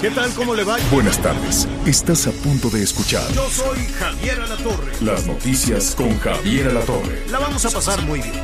[0.00, 0.32] ¿Qué tal?
[0.34, 0.78] ¿Cómo le va?
[0.90, 1.68] Buenas tardes.
[1.84, 4.92] Estás a punto de escuchar Yo soy Javier Alatorre.
[5.02, 7.26] las noticias con Javier Alatorre.
[7.30, 8.42] La vamos a pasar muy bien.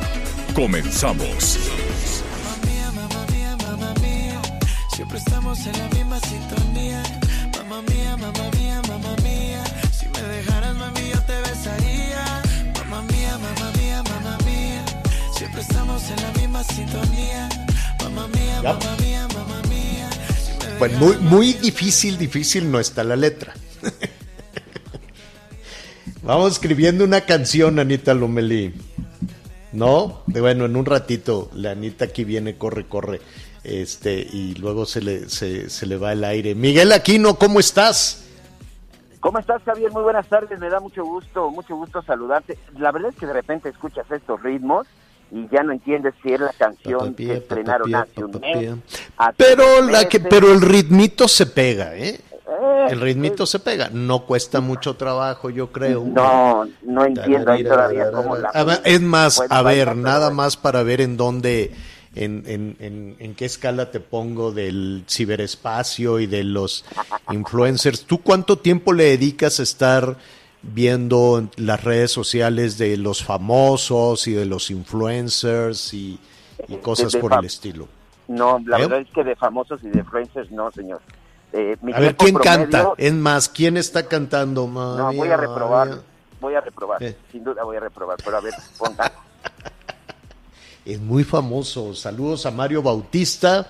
[0.53, 1.57] Comenzamos.
[2.93, 4.41] Mamma mía, mamma mía,
[4.93, 7.03] siempre estamos en la misma sintonía.
[7.57, 9.63] Mamma mía, mamma mía, mamma mía,
[9.97, 12.41] si me dejaras, mami, yo te besaría.
[12.75, 14.85] Mamma mía, mamma mía, mamma mía,
[15.35, 17.49] siempre estamos en la misma sintonía.
[18.03, 19.76] Mamma mía, mamma mía, mamma mía,
[20.79, 23.53] Bueno, muy, muy difícil, difícil no está la letra.
[26.21, 28.75] Vamos escribiendo una canción, Anita Lomelí.
[29.71, 30.21] ¿No?
[30.27, 33.21] Bueno, en un ratito, la Anita aquí viene, corre, corre.
[33.63, 36.53] Este, y luego se le, se, se le va el aire.
[36.53, 38.27] Miguel Aquino, ¿cómo estás?
[39.19, 39.91] ¿Cómo estás, Javier?
[39.91, 42.57] Muy buenas tardes, me da mucho gusto, mucho gusto saludarte.
[42.77, 44.85] La verdad es que de repente escuchas estos ritmos
[45.31, 48.75] y ya no entiendes si es la canción Papapía, que estrenaron hace un mes.
[49.35, 52.19] Pero, la que, pero el ritmito se pega, ¿eh?
[52.47, 53.89] Eh, El ritmito se pega.
[53.91, 56.05] No cuesta mucho trabajo, yo creo.
[56.05, 58.51] No, no entiendo ahí todavía cómo la...
[58.63, 61.71] Ver, Es más, a ver, nada más para ver en dónde,
[62.15, 66.85] en, en, en, en qué escala te pongo del ciberespacio y de los
[67.31, 68.05] influencers.
[68.05, 70.15] ¿Tú cuánto tiempo le dedicas a estar
[70.67, 76.19] viendo las redes sociales de los famosos y de los influencers y,
[76.67, 77.87] y cosas de por el estilo?
[78.27, 78.81] No, la ¿Eh?
[78.81, 81.01] verdad es que de famosos y de influencers no, señor.
[81.53, 82.93] Eh, mi A ver, ¿quién promedio- canta?
[82.97, 84.67] Es más, ¿quién está cantando?
[84.67, 86.03] No, María, voy a reprobar, María?
[86.41, 87.15] voy a reprobar, Eh.
[87.31, 89.11] sin duda voy a reprobar, pero a ver, ponga.
[90.85, 91.93] Es muy famoso.
[91.93, 93.67] Saludos a Mario Bautista,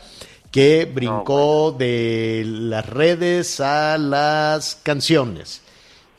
[0.52, 5.62] que brincó de las redes a las canciones.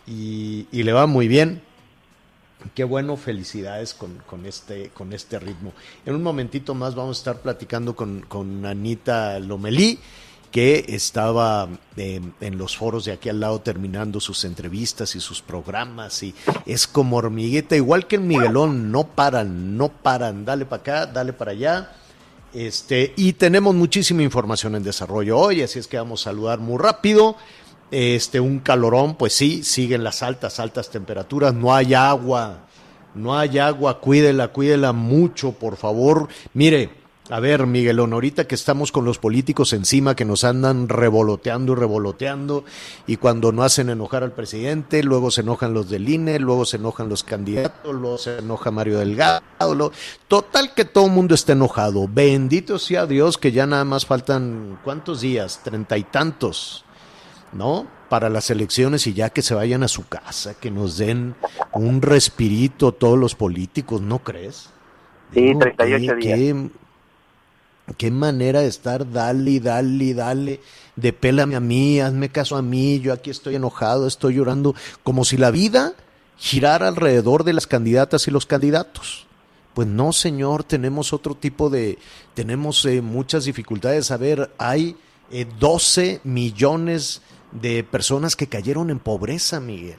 [0.09, 1.63] Y, le va muy bien.
[2.75, 5.73] Qué bueno, felicidades con, con este, con este ritmo.
[6.05, 9.99] En un momentito más vamos a estar platicando con, con Anita Lomelí,
[10.51, 15.43] que estaba eh, en los foros de aquí al lado terminando sus entrevistas y sus
[15.43, 16.23] programas.
[16.23, 16.35] Y
[16.67, 20.45] es como hormiguita, igual que en Miguelón, no paran, no paran.
[20.45, 21.93] Dale para acá, dale para allá.
[22.55, 26.79] Este, y tenemos muchísima información en desarrollo hoy, así es que vamos a saludar muy
[26.79, 27.37] rápido.
[27.91, 32.67] Este, un calorón, pues sí, siguen las altas, altas temperaturas, no hay agua,
[33.15, 36.29] no hay agua, cuídela, cuídela mucho, por favor.
[36.53, 36.91] Mire,
[37.31, 41.77] a ver, Miguelón, ahorita que estamos con los políticos encima que nos andan revoloteando y
[41.77, 42.65] revoloteando,
[43.07, 46.77] y cuando no hacen enojar al presidente, luego se enojan los del INE, luego se
[46.77, 49.43] enojan los candidatos, luego se enoja Mario Delgado,
[49.75, 49.93] lo-
[50.27, 52.07] total que todo el mundo está enojado.
[52.07, 55.61] Bendito sea Dios que ya nada más faltan, ¿cuántos días?
[55.65, 56.85] Treinta y tantos.
[57.53, 57.87] ¿No?
[58.09, 61.35] Para las elecciones y ya que se vayan a su casa, que nos den
[61.73, 64.71] un respirito todos los políticos, ¿no crees?
[65.35, 66.39] Sí, 38 qué- días.
[66.39, 66.71] Qué,
[67.97, 70.61] qué manera de estar, dale, dale, dale,
[70.97, 75.25] de pélame a mí, hazme caso a mí, yo aquí estoy enojado, estoy llorando, como
[75.25, 75.95] si la vida
[76.37, 79.27] girara alrededor de las candidatas y los candidatos.
[79.75, 81.99] Pues no, señor, tenemos otro tipo de,
[82.35, 84.11] tenemos eh, muchas dificultades.
[84.11, 84.97] A ver, hay
[85.31, 87.23] eh, 12 millones de
[87.91, 89.97] personas que cayeron en pobreza, Miguel.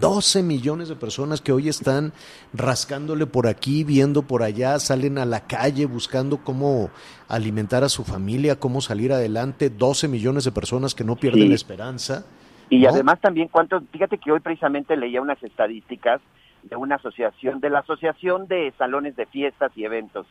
[0.00, 2.12] 12 millones de personas que hoy están
[2.52, 6.90] rascándole por aquí, viendo por allá, salen a la calle buscando cómo
[7.26, 9.70] alimentar a su familia, cómo salir adelante.
[9.70, 11.48] 12 millones de personas que no pierden Sí.
[11.48, 12.26] la esperanza.
[12.68, 12.90] Y ¿no?
[12.90, 16.20] además también cuántos, fíjate que hoy precisamente leía unas estadísticas
[16.64, 20.26] de una asociación, de la Asociación de Salones de Fiestas y Eventos.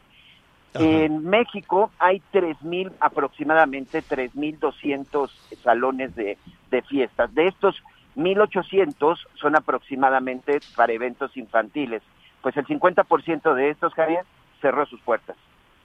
[0.73, 0.83] Ajá.
[0.85, 5.29] En México hay 3.000, aproximadamente 3.200
[5.63, 6.37] salones de,
[6.71, 7.33] de fiestas.
[7.33, 7.75] De estos,
[8.15, 12.01] 1.800 son aproximadamente para eventos infantiles.
[12.41, 14.23] Pues el 50% de estos, Javier,
[14.61, 15.35] cerró sus puertas.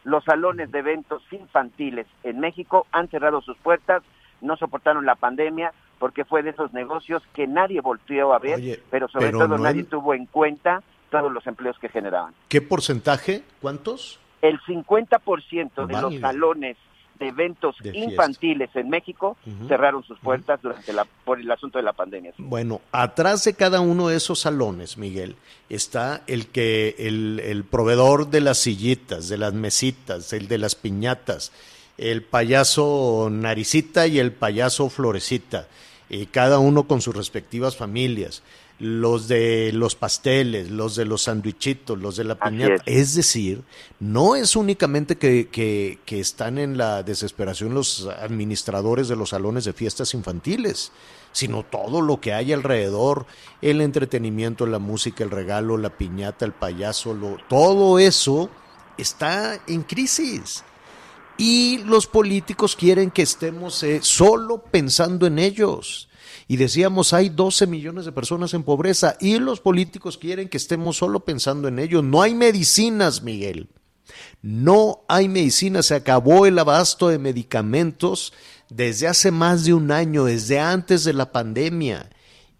[0.04, 4.02] Los salones de eventos infantiles en México han cerrado sus puertas,
[4.40, 8.80] no soportaron la pandemia porque fue de esos negocios que nadie volvió a ver, Oye,
[8.90, 12.34] pero sobre pero todo no nadie en- tuvo en cuenta todos los empleos que generaban
[12.48, 13.42] ¿Qué porcentaje?
[13.60, 14.18] ¿Cuántos?
[14.42, 16.76] El 50% de los salones
[17.18, 19.36] de eventos infantiles en México
[19.68, 22.32] cerraron sus puertas durante la, por el asunto de la pandemia.
[22.38, 25.36] Bueno, atrás de cada uno de esos salones, Miguel,
[25.68, 30.74] está el que el, el proveedor de las sillitas, de las mesitas, el de las
[30.74, 31.52] piñatas,
[31.96, 35.68] el payaso Naricita y el payaso Florecita,
[36.08, 38.42] y cada uno con sus respectivas familias
[38.82, 42.82] los de los pasteles, los de los sandwichitos, los de la piñata.
[42.84, 43.14] Es.
[43.14, 43.62] decir,
[44.00, 49.66] no es únicamente que, que, que, están en la desesperación los administradores de los salones
[49.66, 50.90] de fiestas infantiles,
[51.30, 53.26] sino todo lo que hay alrededor,
[53.60, 58.50] el entretenimiento, la música, el regalo, la piñata, el payaso, lo, todo eso
[58.98, 60.64] está en crisis.
[61.38, 66.08] Y los políticos quieren que estemos eh, solo pensando en ellos
[66.48, 70.96] y decíamos hay 12 millones de personas en pobreza y los políticos quieren que estemos
[70.96, 72.02] solo pensando en ello.
[72.02, 73.68] No hay medicinas, Miguel.
[74.42, 78.32] No hay medicinas, se acabó el abasto de medicamentos
[78.68, 82.10] desde hace más de un año, desde antes de la pandemia.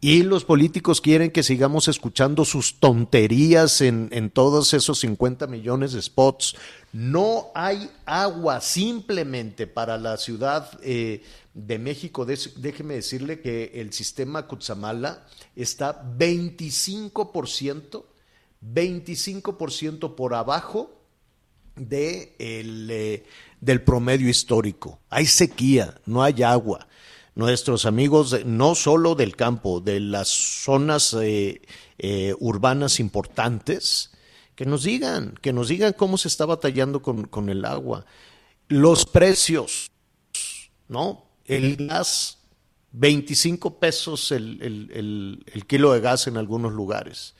[0.00, 5.92] Y los políticos quieren que sigamos escuchando sus tonterías en, en, todos esos 50 millones
[5.92, 6.56] de spots.
[6.92, 11.22] No hay agua simplemente para la ciudad eh,
[11.54, 18.04] de México, déjeme decirle que el sistema Cutzamala está 25%,
[18.62, 21.02] 25% por abajo
[21.76, 23.24] de el, eh,
[23.60, 25.00] del promedio histórico.
[25.10, 26.88] Hay sequía, no hay agua.
[27.34, 31.62] Nuestros amigos, no solo del campo, de las zonas eh,
[31.98, 34.10] eh, urbanas importantes,
[34.54, 38.04] que nos digan, que nos digan cómo se está batallando con, con el agua.
[38.68, 39.90] Los precios,
[40.88, 41.31] ¿no?
[41.46, 42.38] El gas,
[42.92, 47.34] 25 pesos el, kilo de gas en algunos lugares.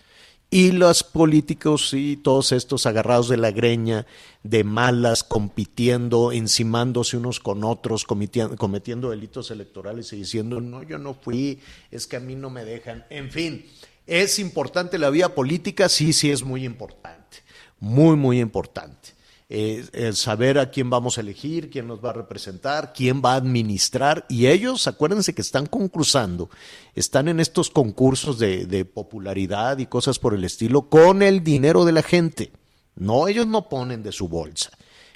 [0.50, 4.06] Y los políticos y todos estos agarrados de la greña,
[4.43, 11.14] de malas, compitiendo, encimándose unos con otros, cometiendo delitos electorales y diciendo, no, yo no
[11.14, 11.58] fui,
[11.90, 13.06] es que a mí no me dejan.
[13.08, 13.64] En fin,
[14.06, 15.88] ¿es importante la vía política?
[15.88, 17.38] Sí, sí, es muy importante.
[17.81, 19.22] Muy, muy importante
[19.52, 23.37] el saber a quién vamos a elegir, quién nos va a representar, quién va a
[23.37, 24.25] administrar.
[24.28, 26.49] Y ellos, acuérdense que están concursando,
[26.94, 31.93] están en estos concursos de popularidad y cosas por el estilo con el dinero de
[31.93, 32.52] la gente.
[32.94, 34.70] No, ellos no ponen de su bolsa.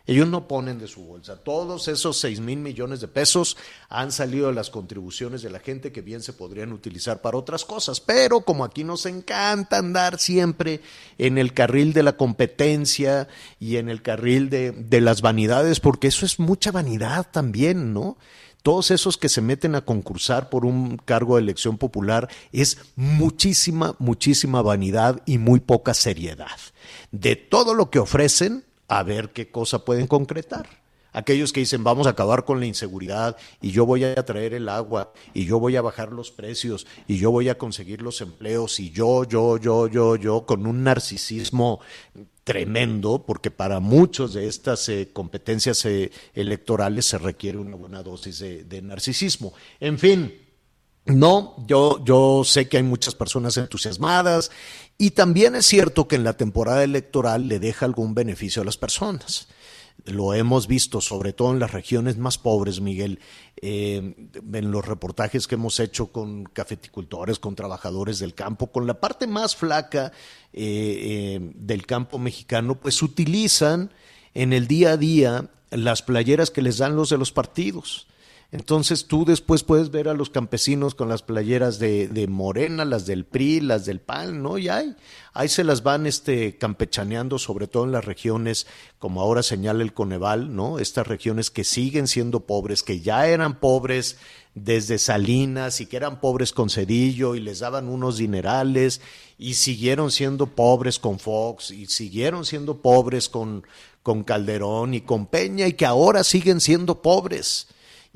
[0.06, 1.36] Ellos no ponen de su bolsa.
[1.36, 3.56] Todos esos 6 mil millones de pesos
[3.88, 7.64] han salido de las contribuciones de la gente que bien se podrían utilizar para otras
[7.64, 8.00] cosas.
[8.00, 10.80] Pero como aquí nos encanta andar siempre
[11.18, 13.26] en el carril de la competencia
[13.58, 18.16] y en el carril de, de las vanidades, porque eso es mucha vanidad también, ¿no?
[18.66, 23.94] todos esos que se meten a concursar por un cargo de elección popular es muchísima,
[24.00, 26.58] muchísima vanidad y muy poca seriedad.
[27.12, 30.68] De todo lo que ofrecen, a ver qué cosa pueden concretar.
[31.12, 34.68] Aquellos que dicen vamos a acabar con la inseguridad y yo voy a traer el
[34.68, 38.78] agua y yo voy a bajar los precios y yo voy a conseguir los empleos
[38.80, 41.80] y yo, yo, yo, yo, yo, con un narcisismo
[42.44, 48.38] tremendo, porque para muchos de estas eh, competencias eh, electorales se requiere una buena dosis
[48.38, 49.54] de, de narcisismo.
[49.80, 50.32] En fin,
[51.06, 54.50] no, yo, yo sé que hay muchas personas entusiasmadas
[54.98, 58.76] y también es cierto que en la temporada electoral le deja algún beneficio a las
[58.76, 59.48] personas.
[60.04, 63.18] Lo hemos visto, sobre todo en las regiones más pobres, Miguel,
[63.56, 64.14] eh,
[64.52, 69.26] en los reportajes que hemos hecho con cafeticultores, con trabajadores del campo, con la parte
[69.26, 70.12] más flaca
[70.52, 73.90] eh, eh, del campo mexicano, pues utilizan
[74.34, 78.06] en el día a día las playeras que les dan los de los partidos.
[78.52, 83.04] Entonces tú después puedes ver a los campesinos con las playeras de, de, Morena, las
[83.04, 84.56] del PRI, las del PAN, ¿no?
[84.56, 84.94] Y ahí,
[85.32, 88.68] ahí se las van este, campechaneando, sobre todo en las regiones,
[89.00, 90.78] como ahora señala el Coneval, ¿no?
[90.78, 94.16] Estas regiones que siguen siendo pobres, que ya eran pobres
[94.54, 99.00] desde Salinas y que eran pobres con Cedillo y les daban unos dinerales
[99.38, 103.66] y siguieron siendo pobres con Fox y siguieron siendo pobres con,
[104.02, 107.66] con Calderón y con Peña y que ahora siguen siendo pobres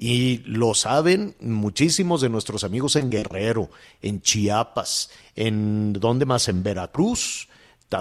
[0.02, 3.68] y lo saben muchísimos de nuestros amigos en Guerrero,
[4.00, 7.48] en Chiapas, en donde más, en Veracruz.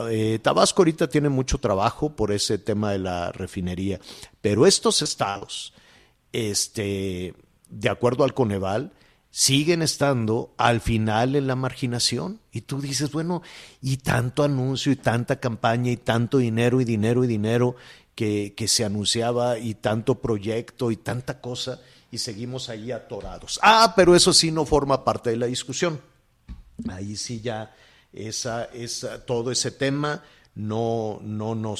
[0.09, 3.99] Eh, Tabasco ahorita tiene mucho trabajo por ese tema de la refinería,
[4.39, 5.73] pero estos estados,
[6.31, 7.33] este,
[7.69, 8.93] de acuerdo al Coneval,
[9.29, 12.39] siguen estando al final en la marginación.
[12.53, 13.41] Y tú dices, bueno,
[13.81, 17.75] y tanto anuncio y tanta campaña y tanto dinero y dinero y dinero
[18.19, 21.79] que, se anunciaba y tanto proyecto y tanta cosa
[22.11, 23.61] y seguimos ahí atorados.
[23.63, 26.01] Ah, pero eso sí no forma parte de la discusión.
[26.89, 27.73] Ahí sí ya
[28.11, 30.21] esa, esa, todo ese tema
[30.55, 31.75] no, no, no,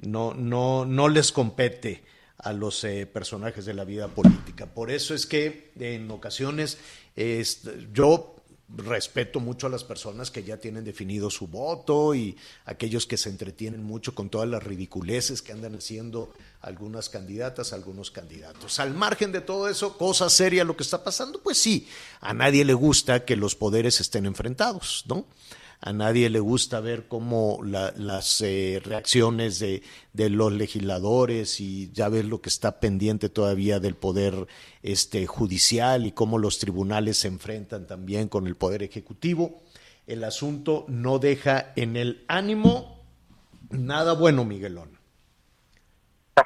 [0.00, 2.04] no, no, no les compete
[2.36, 4.66] a los eh, personajes de la vida política.
[4.66, 6.76] Por eso es que en ocasiones
[7.94, 8.36] yo
[8.76, 13.30] respeto mucho a las personas que ya tienen definido su voto y aquellos que se
[13.30, 18.78] entretienen mucho con todas las ridiculeces que andan haciendo algunas candidatas, algunos candidatos.
[18.78, 21.88] Al margen de todo eso, cosa seria lo que está pasando, pues sí,
[22.20, 25.26] a nadie le gusta que los poderes estén enfrentados, ¿no?
[25.80, 29.82] A nadie le gusta ver cómo las eh, reacciones de,
[30.30, 34.48] los legisladores y ya ver lo que está pendiente todavía del poder
[34.82, 39.62] este, judicial y cómo los tribunales se enfrentan también con el poder ejecutivo.
[40.08, 42.98] El asunto no deja en el ánimo
[43.70, 44.98] nada bueno, Miguelón.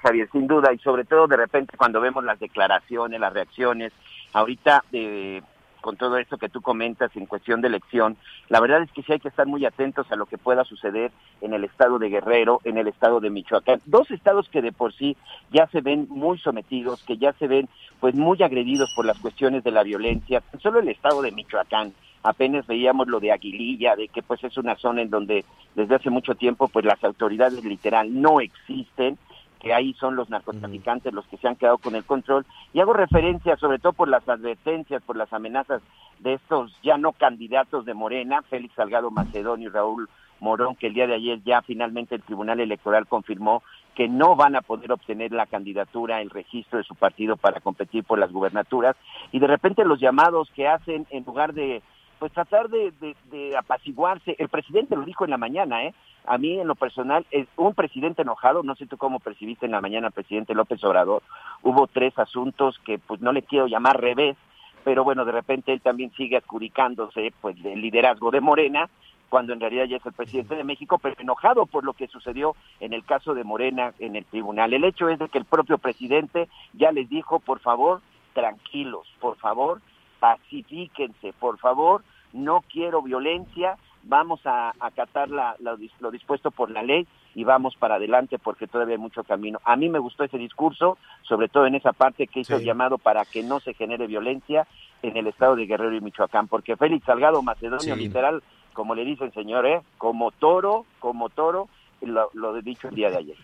[0.03, 3.93] Javier, sin duda, y sobre todo de repente cuando vemos las declaraciones, las reacciones,
[4.33, 5.43] ahorita eh,
[5.83, 8.17] con todo esto que tú comentas en cuestión de elección,
[8.49, 11.13] la verdad es que sí hay que estar muy atentos a lo que pueda suceder
[11.43, 14.95] en el estado de Guerrero, en el estado de Michoacán, dos estados que de por
[14.95, 15.17] sí
[15.51, 17.69] ya se ven muy sometidos, que ya se ven
[18.01, 22.67] pues muy agredidos por las cuestiones de la violencia, solo el estado de Michoacán, apenas
[22.67, 26.35] veíamos lo de Aguililla, de que pues es una zona en donde desde hace mucho
[26.35, 29.19] tiempo pues las autoridades literal no existen,
[29.63, 32.45] que ahí son los narcotraficantes los que se han quedado con el control.
[32.75, 35.81] Y hago referencia sobre todo por las advertencias, por las amenazas
[36.19, 40.09] de estos ya no candidatos de Morena, Félix Salgado Macedonio y Raúl
[40.41, 43.63] Morón, que el día de ayer ya finalmente el Tribunal Electoral confirmó
[43.95, 48.03] que no van a poder obtener la candidatura, el registro de su partido para competir
[48.03, 48.97] por las gubernaturas.
[49.31, 51.83] Y de repente los llamados que hacen en lugar de
[52.19, 52.93] pues tratar de,
[53.33, 54.37] de, apaciguarse.
[54.39, 55.95] El presidente lo dijo en la mañana, ¿eh?
[56.25, 59.73] A mí, en lo personal, es un presidente enojado, no sé tú cómo percibiste en
[59.73, 61.23] la mañana presidente López Obrador.
[61.63, 64.37] Hubo tres asuntos que, pues, no le quiero llamar revés,
[64.85, 68.89] pero bueno, de repente él también sigue adjudicándose, pues, el liderazgo de Morena,
[69.29, 72.55] cuando en realidad ya es el presidente de México, pero enojado por lo que sucedió
[72.81, 74.75] en el caso de Morena en el tribunal.
[74.75, 78.03] El hecho es de que el propio presidente ya les dijo, por favor,
[78.35, 79.81] tranquilos, por favor,
[80.21, 87.07] pacifíquense, por favor, no quiero violencia, vamos a acatar la, lo dispuesto por la ley
[87.35, 89.61] y vamos para adelante porque todavía hay mucho camino.
[89.65, 92.99] A mí me gustó ese discurso, sobre todo en esa parte que hizo el llamado
[92.99, 94.67] para que no se genere violencia
[95.03, 98.43] en el estado de Guerrero y Michoacán, porque Félix Salgado Macedonio, literal,
[98.73, 99.81] como le dicen señor, ¿eh?
[99.99, 101.69] como toro, como toro,
[102.01, 103.37] lo, lo he dicho el día de ayer.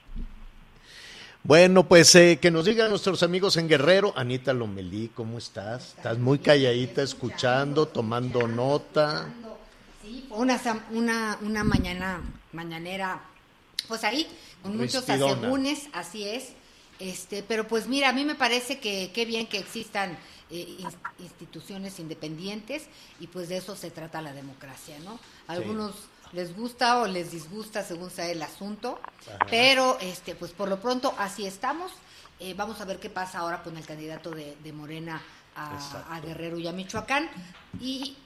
[1.45, 4.13] Bueno, pues eh, que nos digan nuestros amigos en Guerrero.
[4.17, 5.95] Anita Lomelí, ¿cómo estás?
[5.97, 9.29] Estás muy calladita escuchando, tomando nota.
[10.09, 10.59] Sí, una,
[10.91, 12.23] una, una mañana,
[12.53, 13.21] mañanera,
[13.89, 14.27] pues ahí,
[14.63, 16.53] con muchos asegúnes, así es.
[16.99, 20.19] Este, pero pues mira, a mí me parece que qué bien que existan
[20.51, 20.79] eh,
[21.19, 22.87] instituciones independientes
[23.21, 25.21] y pues de eso se trata la democracia, ¿no?
[25.47, 25.95] Algunos
[26.33, 28.99] les gusta o les disgusta según sea el asunto,
[29.51, 31.93] pero este pues por lo pronto así estamos.
[32.41, 35.21] Eh, vamos a ver qué pasa ahora con el candidato de, Morena
[35.55, 37.29] a, a, Guerrero y a Michoacán
[37.81, 38.17] y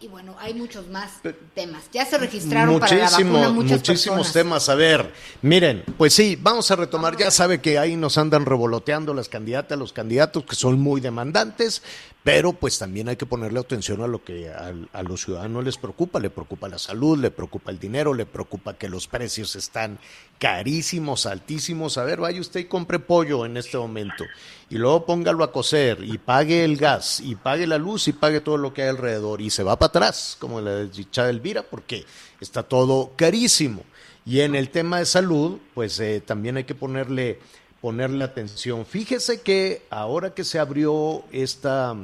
[0.00, 1.20] y, bueno, hay muchos más
[1.54, 1.84] temas.
[1.92, 4.70] Ya se registraron para la vacuna muchas Muchísimos temas.
[4.70, 7.18] A ver, miren, pues sí, vamos a retomar.
[7.18, 11.82] Ya sabe que ahí nos andan revoloteando las candidatas, los candidatos que son muy demandantes,
[12.28, 16.20] pero pues también hay que ponerle atención a lo que a, los ciudadanos les preocupa.
[16.20, 19.98] Le preocupa la salud, le preocupa el dinero, le preocupa que los precios están
[20.38, 21.96] carísimos, altísimos.
[21.96, 24.26] A ver, vaya usted y compre pollo en este momento
[24.68, 28.42] y luego póngalo a cocer y pague el gas y pague la luz y pague
[28.42, 32.04] todo lo que hay alrededor y se va para atrás, como la desdichada Elvira, porque
[32.42, 33.84] está todo carísimo.
[34.26, 37.38] Y en el tema de salud, pues eh, también hay que ponerle,
[37.80, 38.84] ponerle atención.
[38.86, 41.94] Fíjese que ahora que se abrió esta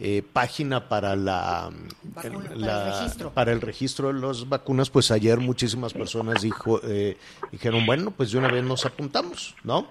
[0.00, 1.72] eh, página para la,
[2.14, 4.12] para, el registro.
[4.12, 7.16] de las vacunas, pues ayer muchísimas personas dijo, eh,
[7.50, 9.88] dijeron, bueno, pues de una vez nos apuntamos, ¿no?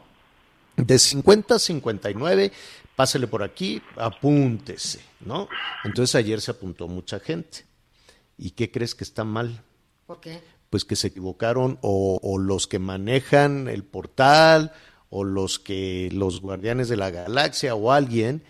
[0.77, 2.51] De 50 a 59,
[2.95, 5.49] pásele por aquí, apúntese, ¿no?
[5.83, 7.65] Entonces ayer se apuntó mucha gente.
[8.37, 9.61] ¿Y qué crees que está mal?
[10.05, 10.39] ¿Por qué?
[10.69, 14.71] Pues que se equivocaron o, los que manejan el portal
[15.09, 18.43] o los que los guardianes de la galaxia o alguien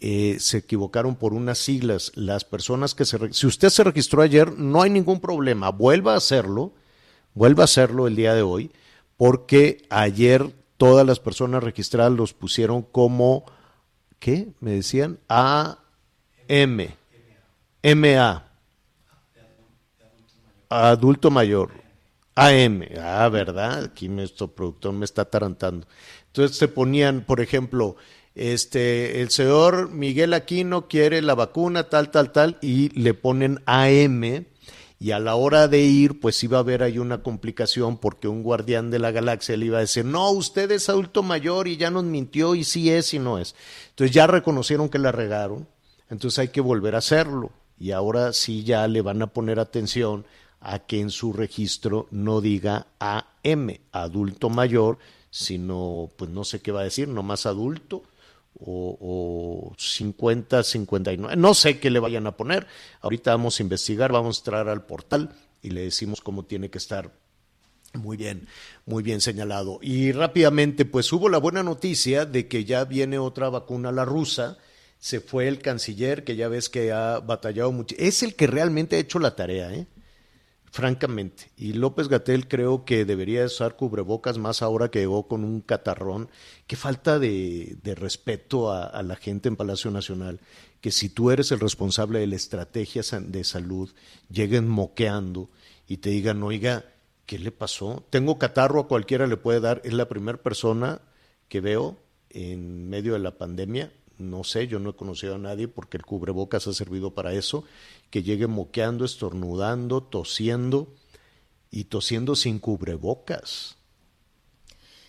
[0.00, 2.12] eh, se equivocaron por unas siglas.
[2.14, 3.32] Las personas que se...
[3.32, 5.70] Si usted se registró ayer, no hay ningún problema.
[5.70, 6.72] Vuelva a hacerlo,
[7.34, 8.70] vuelva a hacerlo el día de hoy,
[9.16, 13.44] porque ayer todas las personas registradas los pusieron como,
[14.20, 14.48] ¿qué?
[14.60, 15.80] Me decían A,
[16.46, 16.96] M,
[17.82, 18.44] MA,
[20.68, 21.72] adulto mayor,
[22.38, 23.84] AM, ah, ¿verdad?
[23.84, 25.86] Aquí nuestro productor me está tarantando.
[26.26, 27.96] Entonces se ponían, por ejemplo,
[28.34, 34.46] este, el señor Miguel Aquino quiere la vacuna, tal, tal, tal, y le ponen AM
[35.00, 38.42] y a la hora de ir, pues iba a haber ahí una complicación porque un
[38.42, 41.90] guardián de la galaxia le iba a decir, no, usted es adulto mayor y ya
[41.90, 43.54] nos mintió y sí es y no es.
[43.90, 45.68] Entonces ya reconocieron que la regaron,
[46.10, 50.26] entonces hay que volver a hacerlo y ahora sí ya le van a poner atención
[50.60, 54.98] a que en su registro no diga AM, adulto mayor,
[55.30, 58.02] sino, pues no sé qué va a decir, nomás adulto
[58.58, 62.66] o, o 50, 59, no sé qué le vayan a poner.
[63.00, 66.78] Ahorita vamos a investigar, vamos a entrar al portal y le decimos cómo tiene que
[66.78, 67.12] estar.
[67.94, 68.46] Muy bien,
[68.84, 69.78] muy bien señalado.
[69.80, 74.58] Y rápidamente, pues hubo la buena noticia de que ya viene otra vacuna, la rusa.
[74.98, 77.94] Se fue el canciller, que ya ves que ha batallado mucho.
[77.98, 79.86] Es el que realmente ha hecho la tarea, ¿eh?
[80.78, 81.50] Francamente.
[81.56, 86.30] Y López Gatel creo que debería usar cubrebocas más ahora que llegó con un catarrón.
[86.68, 90.38] Qué falta de, respeto a, la gente en Palacio Nacional.
[90.80, 93.90] Que si tú eres el responsable de la estrategia de salud,
[94.30, 95.50] lleguen moqueando
[95.88, 96.84] y te digan, oiga,
[97.26, 98.06] ¿qué le pasó?
[98.10, 99.80] Tengo catarro, a cualquiera le puede dar.
[99.82, 101.00] Es la primera persona
[101.48, 101.98] que veo
[102.30, 103.92] en medio de la pandemia.
[104.18, 107.64] No sé, yo no he conocido a nadie porque el cubrebocas ha servido para eso
[108.10, 110.92] que llegue moqueando, estornudando, tosiendo
[111.70, 113.76] y tosiendo sin cubrebocas.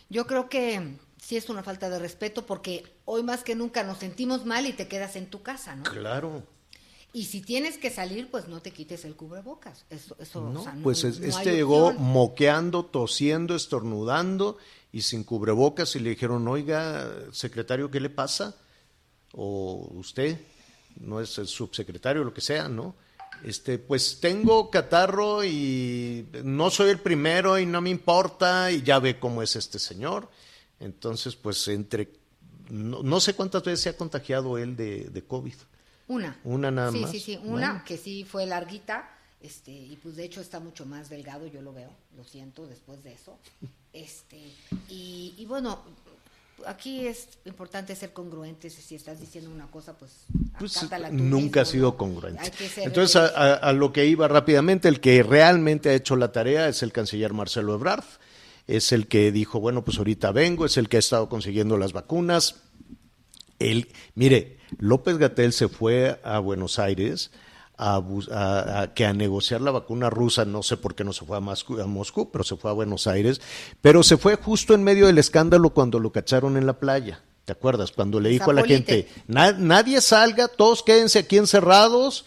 [0.10, 4.00] Yo creo que sí es una falta de respeto porque hoy más que nunca nos
[4.00, 5.84] sentimos mal y te quedas en tu casa, ¿no?
[5.84, 6.44] Claro.
[7.12, 9.86] Y si tienes que salir, pues no te quites el cubrebocas.
[9.90, 14.58] Eso, eso, no, pues este llegó moqueando, tosiendo, estornudando
[14.92, 18.56] y sin cubrebocas y le dijeron, oiga, secretario, ¿qué le pasa?
[19.34, 20.40] O usted,
[21.00, 22.96] no es el subsecretario, lo que sea, ¿no?
[23.44, 29.00] Este, pues tengo catarro y no soy el primero y no me importa y ya
[29.00, 30.30] ve cómo es este señor.
[30.80, 32.10] Entonces, pues entre,
[32.70, 35.56] no, sé cuántas veces se ha contagiado él de, de COVID.
[36.08, 36.40] Una.
[36.44, 37.12] Una nada más.
[37.12, 39.10] Sí, sí, sí, una que sí fue larguita,
[39.42, 43.04] este, y pues de hecho está mucho más delgado, yo lo veo, lo siento después
[43.04, 43.38] de eso.
[43.92, 44.38] Este,
[44.88, 45.84] y, y bueno,
[46.66, 48.74] aquí es importante ser congruentes.
[48.74, 50.26] Si estás diciendo una cosa, pues,
[50.58, 50.78] pues
[51.12, 52.52] nunca ha sido congruente.
[52.78, 56.92] Entonces, a, lo que iba rápidamente, el que realmente ha hecho la tarea es el
[56.92, 58.06] canciller Marcelo Ebrard.
[58.68, 61.92] Es el que dijo, bueno, pues ahorita vengo, es el que ha estado consiguiendo las
[61.92, 62.58] vacunas.
[63.58, 67.32] Él, mire, López Gatel se fue a Buenos Aires
[67.80, 71.40] a, que a negociar la vacuna rusa, no sé por qué no se fue a
[71.40, 73.40] Moscú, pero se fue a Buenos Aires,
[73.82, 77.24] pero se fue justo en medio del escándalo cuando lo cacharon en la playa.
[77.46, 77.92] ¿Te acuerdas?
[77.92, 82.26] Cuando le dijo a la gente, nadie salga, todos quédense aquí encerrados,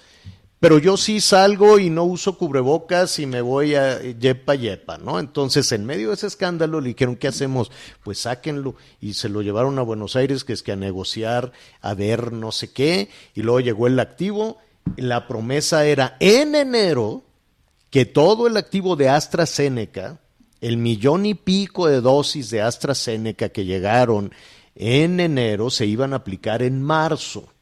[0.58, 5.20] pero yo sí salgo y no uso cubrebocas y me voy a yepa yepa, ¿no?
[5.20, 7.70] Entonces, en medio de ese escándalo le dijeron, ¿qué hacemos?
[8.02, 11.94] Pues sáquenlo y se lo llevaron a Buenos Aires, que es que a negociar, a
[11.94, 14.58] ver no sé qué, y luego llegó el activo
[14.96, 17.24] la promesa era en enero
[17.90, 20.18] que todo el activo de AstraZeneca,
[20.60, 24.32] el millón y pico de dosis de AstraZeneca que llegaron
[24.74, 27.52] en enero, se iban a aplicar en marzo.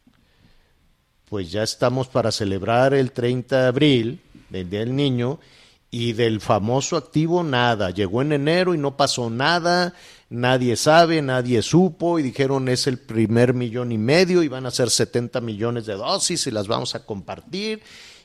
[1.29, 5.41] Pues ya estamos para celebrar el 30 de abril, del Día del Niño,
[5.90, 7.90] y del famoso activo nada.
[7.90, 9.94] Llegó en enero y no pasó nada.
[10.29, 14.70] Nadie sabe, nadie supo y dijeron es el primer millón y medio y van a
[14.70, 17.83] ser 70 millones de dosis y las vamos a compartir.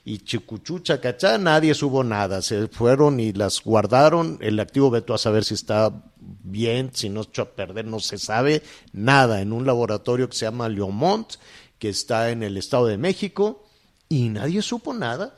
[0.08, 5.18] Y chicuchucha, cachá, nadie supo nada, se fueron y las guardaron, el activo veto a
[5.18, 8.62] saber si está bien, si no echó a perder, no se sabe
[8.94, 11.34] nada, en un laboratorio que se llama Leomont,
[11.80, 13.66] que está en el Estado de México,
[14.08, 15.36] y nadie supo nada.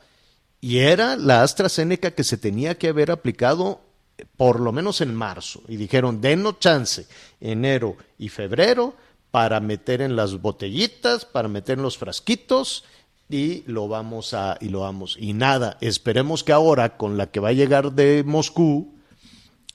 [0.60, 3.80] Y era la AstraZeneca que se tenía que haber aplicado
[4.36, 7.06] por lo menos en marzo, y dijeron, denos chance,
[7.40, 8.94] enero y febrero,
[9.30, 12.84] para meter en las botellitas, para meter en los frasquitos,
[13.28, 15.16] y lo vamos a, y lo vamos.
[15.20, 18.94] Y nada, esperemos que ahora, con la que va a llegar de Moscú,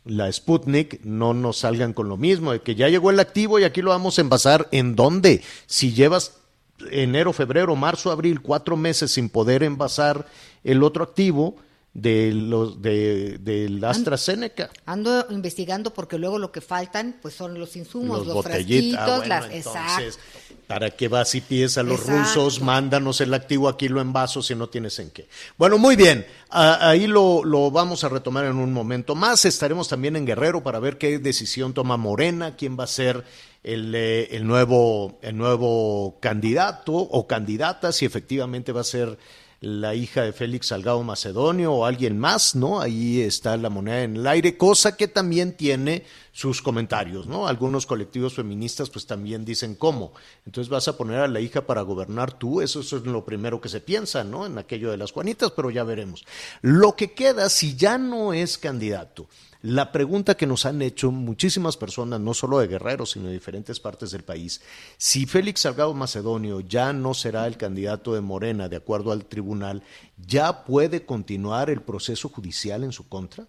[0.05, 3.63] la Sputnik, no nos salgan con lo mismo, de que ya llegó el activo y
[3.63, 4.67] aquí lo vamos a envasar.
[4.71, 5.41] ¿En dónde?
[5.65, 6.33] Si llevas
[6.91, 10.27] enero, febrero, marzo, abril, cuatro meses sin poder envasar
[10.63, 11.55] el otro activo,
[11.93, 14.71] de los de, del AstraZeneca.
[14.85, 20.19] Ando investigando porque luego lo que faltan pues son los insumos, los, frasquitos, las entonces,
[20.67, 22.61] ¿Para qué vas y pides a los rusos?
[22.61, 25.27] Mándanos el activo aquí lo envaso si no tienes en qué.
[25.57, 26.25] Bueno, muy bien.
[26.49, 29.45] ahí lo, lo vamos a retomar en un momento más.
[29.45, 33.23] Estaremos también en Guerrero para ver qué decisión toma Morena, quién va a ser
[33.61, 39.17] el, eh, el, nuevo, el nuevo candidato o candidata, si efectivamente va a ser
[39.63, 42.81] la hija de Félix Salgado Macedonio o alguien más, ¿no?
[42.81, 47.47] Ahí está la moneda en el aire, cosa que también tiene sus comentarios, ¿no?
[47.47, 50.11] Algunos colectivos feministas pues también dicen cómo.
[50.45, 53.61] Entonces vas a poner a la hija para gobernar tú, eso, eso es lo primero
[53.61, 54.45] que se piensa, ¿no?
[54.45, 56.25] En aquello de las Juanitas, pero ya veremos.
[56.61, 59.29] Lo que queda si ya no es candidato
[59.63, 63.79] la pregunta que nos han hecho muchísimas personas, no solo de Guerrero, sino de diferentes
[63.79, 64.61] partes del país,
[64.97, 69.81] si Félix Salgado Macedonio ya no será el candidato de Morena de acuerdo al tribunal,
[70.17, 73.45] ¿ya puede continuar el proceso judicial en su contra?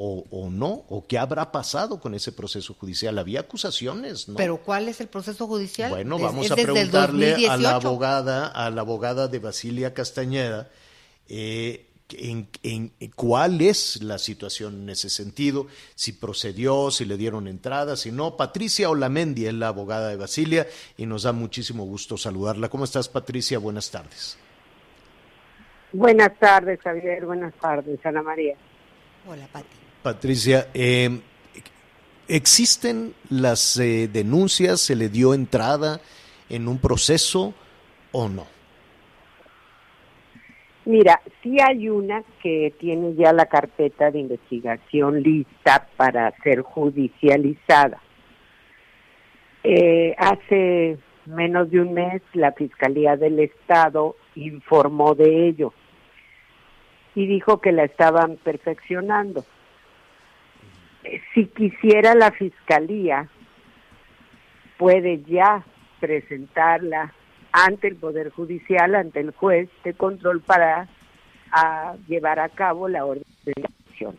[0.00, 3.18] O, no, o qué habrá pasado con ese proceso judicial.
[3.18, 4.36] Había acusaciones, ¿no?
[4.36, 5.90] Pero ¿cuál es el proceso judicial?
[5.90, 10.70] Bueno, vamos a preguntarle a la abogada, a la abogada de Basilia Castañeda,
[11.26, 17.48] eh, en, en, cuál es la situación en ese sentido, si procedió, si le dieron
[17.48, 18.36] entrada, si no.
[18.36, 20.66] Patricia Olamendi es la abogada de Basilia
[20.96, 22.68] y nos da muchísimo gusto saludarla.
[22.68, 23.58] ¿Cómo estás, Patricia?
[23.58, 24.38] Buenas tardes.
[25.92, 27.24] Buenas tardes, Javier.
[27.24, 28.54] Buenas tardes, Ana María.
[29.26, 29.66] Hola, Pati.
[30.02, 31.20] Patricia, eh,
[32.28, 34.80] ¿existen las eh, denuncias?
[34.80, 36.00] ¿Se le dio entrada
[36.48, 37.54] en un proceso
[38.12, 38.57] o no?
[40.88, 48.00] Mira, sí hay una que tiene ya la carpeta de investigación lista para ser judicializada.
[49.64, 50.96] Eh, hace
[51.26, 55.74] menos de un mes la Fiscalía del Estado informó de ello
[57.14, 59.44] y dijo que la estaban perfeccionando.
[61.04, 63.28] Eh, si quisiera la Fiscalía,
[64.78, 65.66] puede ya
[66.00, 67.12] presentarla
[67.64, 70.88] ante el Poder Judicial, ante el juez de control para
[72.06, 74.16] llevar a cabo la orden de elección.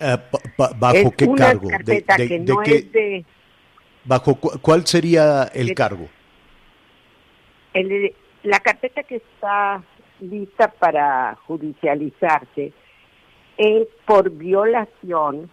[0.00, 0.16] Eh,
[0.56, 1.68] ¿Bajo qué cargo?
[4.04, 6.08] ¿Bajo cuál sería el cargo?
[8.42, 9.82] la carpeta que está
[10.20, 12.72] lista para judicializarse
[13.56, 15.48] es por violación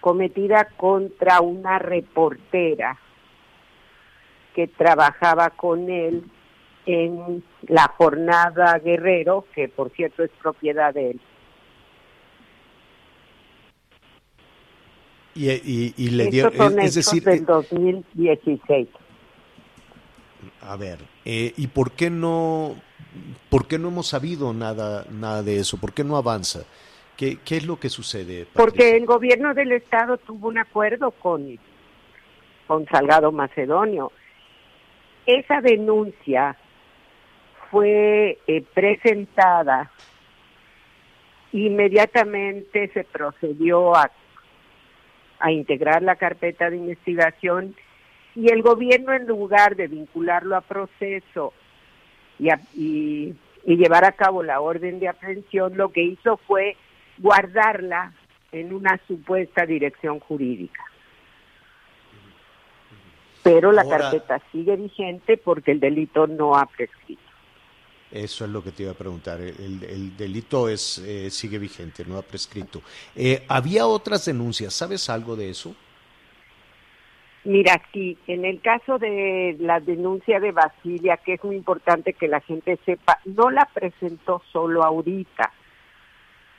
[0.00, 2.98] cometida contra una reportera
[4.58, 6.24] que trabajaba con él
[6.84, 11.20] en la jornada Guerrero, que por cierto es propiedad de él.
[15.36, 16.48] Y, le dio,
[16.80, 18.88] es, decir, del 2016.
[20.62, 22.74] A ver, eh, ¿y por qué no,
[23.50, 25.76] por qué no hemos sabido nada, nada de eso?
[25.76, 26.64] ¿Por qué no avanza?
[27.16, 28.48] ¿Qué, qué es lo que sucede?
[28.54, 31.60] Porque el gobierno del estado tuvo un acuerdo con,
[32.66, 34.10] con Salgado Macedonio
[35.28, 36.56] esa denuncia
[37.70, 39.90] fue eh, presentada,
[41.52, 44.10] inmediatamente se procedió a,
[45.38, 47.76] a integrar la carpeta de investigación
[48.34, 51.52] y el gobierno en lugar de vincularlo a proceso
[52.38, 53.34] y,
[53.66, 56.74] llevar a cabo la orden de aprehensión, lo que hizo fue
[57.18, 58.12] guardarla
[58.50, 60.82] en una supuesta dirección jurídica
[63.48, 67.22] pero la carpeta sigue vigente porque el delito no ha prescrito.
[68.10, 69.40] Eso es lo que te iba a preguntar.
[69.40, 72.82] El, delito es eh, sigue vigente, no ha prescrito.
[73.16, 74.74] Eh, ¿Había otras denuncias?
[74.74, 75.74] ¿Sabes algo de eso?
[77.44, 82.28] Mira, sí, en el caso de la denuncia de Basilia, que es muy importante que
[82.28, 85.50] la gente sepa, no la presentó solo ahorita,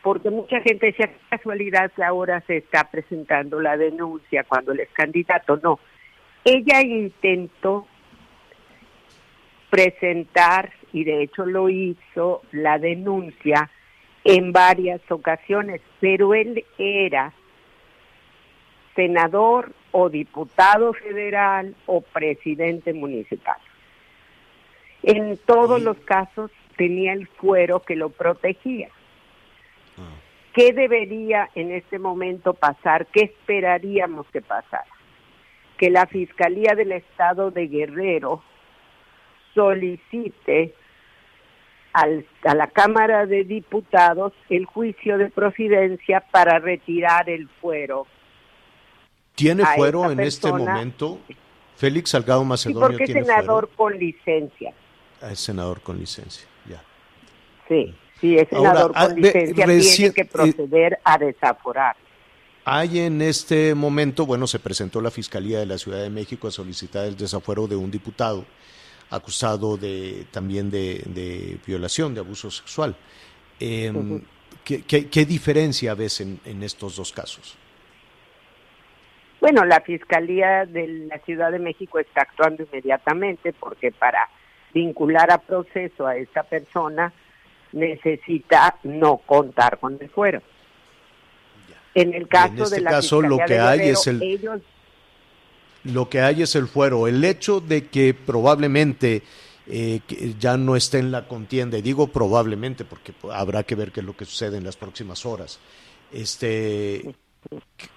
[0.02, 4.90] porque mucha gente decía, casualidad que ahora se está presentando la denuncia cuando él es
[4.90, 5.60] candidato.
[5.62, 5.80] No,
[6.44, 7.88] ella intentó
[9.70, 13.70] presentar, y de hecho lo hizo, la denuncia
[14.24, 17.34] en varias ocasiones, pero él era
[18.96, 23.58] senador o diputado federal o presidente municipal.
[25.04, 28.90] En todos los casos tenía el fuero que lo protegía.
[29.98, 30.16] Ah.
[30.54, 33.06] ¿Qué debería en este momento pasar?
[33.08, 34.99] ¿Qué esperaríamos que pasara?
[35.80, 38.44] Que la Fiscalía del Estado de Guerrero
[39.56, 40.76] solicite
[41.94, 48.06] a la Cámara de Diputados el juicio de procedencia para retirar el fuero.
[49.36, 51.20] ¿Tiene fuero en este momento?
[51.78, 54.74] Félix Salgado Macedonio sí, porque es senador con licencia.
[55.22, 56.84] Ah, es senador con licencia, ya.
[57.70, 61.96] Sí, sí, es senador con ah, licencia, tiene que eh, proceder a desaforar.
[62.66, 66.52] Hay en este momento, bueno, se presentó la Fiscalía de la Ciudad de México a
[66.52, 68.46] solicitar el desafuero de un diputado
[69.10, 72.96] acusado de también de, violación, de abuso sexual.
[73.60, 74.22] Em,
[74.64, 77.58] ¿qué, diferencia ves en, estos dos casos?
[79.42, 84.30] Bueno, la Fiscalía de la Ciudad de México está actuando inmediatamente porque para
[84.74, 87.12] vincular a proceso a esta persona,
[87.72, 90.42] necesita no contar con el fuero.
[92.02, 94.62] En el caso en este de la caso lo que hay es el ellos...
[95.84, 97.08] lo que hay es el fuero.
[97.08, 99.24] El hecho de que probablemente
[99.68, 100.02] eh,
[100.40, 104.06] ya no esté en la contienda, y digo probablemente porque habrá que ver qué es
[104.06, 105.60] lo que sucede en las próximas horas.
[106.12, 107.14] Este,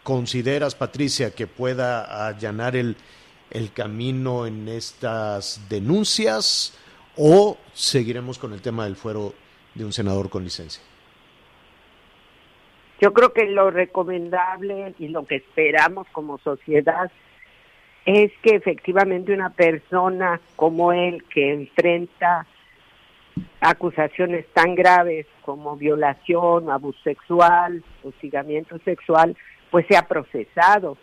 [0.03, 2.97] ¿Consideras, Patricia, que pueda allanar el,
[3.51, 6.75] el camino en estas denuncias
[7.17, 9.35] o seguiremos con el tema del fuero
[9.75, 10.83] de un senador con licencia?
[13.03, 17.11] Yo creo que lo recomendable y lo que esperamos como sociedad
[18.07, 22.47] es que efectivamente una persona como él que enfrenta
[23.61, 29.37] acusaciones tan graves como violación, abuso sexual, hostigamiento sexual,
[29.73, 30.97] pues sea procesado.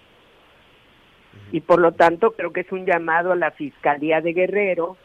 [1.52, 4.96] Y por lo tanto creo que es un llamado a la Fiscalía de Guerrero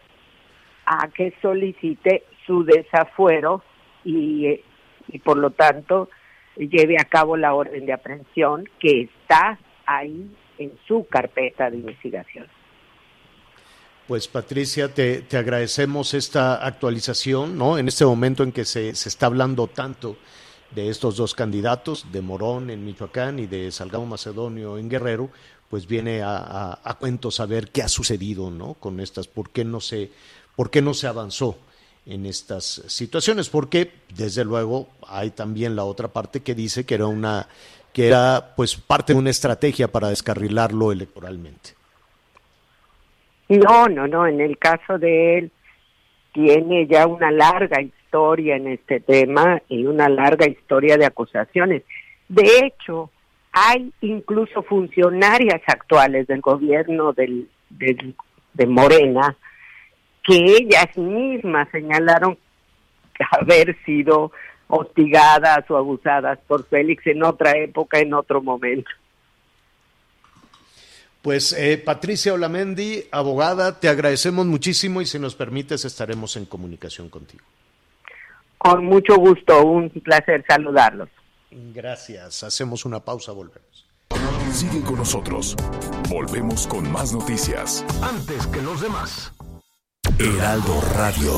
[0.86, 3.64] a que solicite su desafuero
[4.04, 4.60] y,
[5.08, 6.08] y por lo tanto
[6.56, 12.46] lleve a cabo la orden de aprehensión que está ahí en su carpeta de investigación.
[14.06, 17.78] Pues Patricia, te, te, agradecemos esta actualización, ¿no?
[17.78, 20.18] En este momento en que se, se, está hablando tanto
[20.72, 25.30] de estos dos candidatos, de Morón en Michoacán y de Salgado Macedonio en Guerrero,
[25.70, 28.74] pues viene a, a, a cuento saber qué ha sucedido, ¿no?
[28.74, 30.10] Con estas, por qué no se,
[30.54, 31.58] por qué no se avanzó
[32.06, 37.06] en estas situaciones, porque desde luego hay también la otra parte que dice que era
[37.06, 37.48] una
[37.92, 41.70] que era pues parte de una estrategia para descarrilarlo electoralmente.
[43.48, 45.50] No, no, no, en el caso de él
[46.32, 51.84] tiene ya una larga historia en este tema y una larga historia de acusaciones.
[52.28, 53.10] De hecho,
[53.52, 58.16] hay incluso funcionarias actuales del gobierno del, del
[58.54, 59.36] de Morena
[60.24, 62.38] que ellas mismas señalaron
[63.30, 64.32] haber sido
[64.68, 68.90] hostigadas o abusadas por Félix en otra época, en otro momento.
[71.22, 77.08] Pues eh, Patricia Olamendi, abogada, te agradecemos muchísimo y si nos permites estaremos en comunicación
[77.08, 77.44] contigo.
[78.58, 81.08] Con mucho gusto, un placer saludarlos.
[81.50, 83.86] Gracias, hacemos una pausa, volvemos.
[84.52, 85.56] Sigue con nosotros,
[86.08, 87.84] volvemos con más noticias.
[88.02, 89.32] Antes que los demás.
[90.16, 91.32] Heraldo Radio.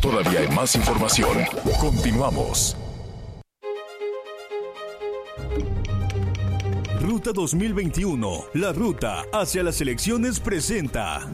[0.00, 1.44] Todavía hay más información.
[1.78, 2.74] Continuamos.
[7.02, 11.30] Ruta 2021, la ruta hacia las elecciones presenta.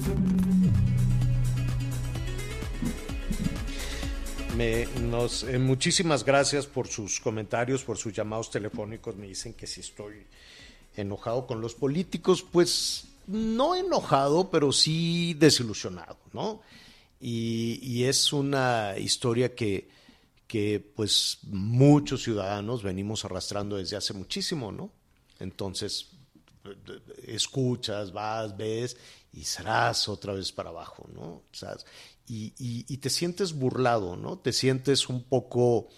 [4.57, 9.14] Me, nos, eh, muchísimas gracias por sus comentarios, por sus llamados telefónicos.
[9.14, 10.26] Me dicen que si estoy
[10.96, 16.61] enojado con los políticos, pues no enojado, pero sí desilusionado, ¿no?
[17.20, 19.88] Y, es una historia que,
[20.48, 24.90] que, pues, muchos ciudadanos venimos arrastrando desde hace muchísimo, ¿no?
[25.38, 26.09] Entonces,
[27.24, 28.96] escuchas, vas, ves
[29.33, 31.42] y serás otra vez para abajo, ¿no?
[32.26, 34.38] Y, y, y, te sientes burlado, ¿no?
[34.38, 35.88] Te sientes un poco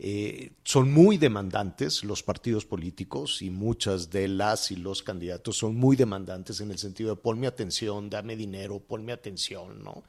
[0.00, 5.74] eh, son muy demandantes los partidos políticos y muchas de las y los candidatos son
[5.74, 10.04] muy demandantes en el sentido de ponme atención, dame dinero, ponme atención, ¿no?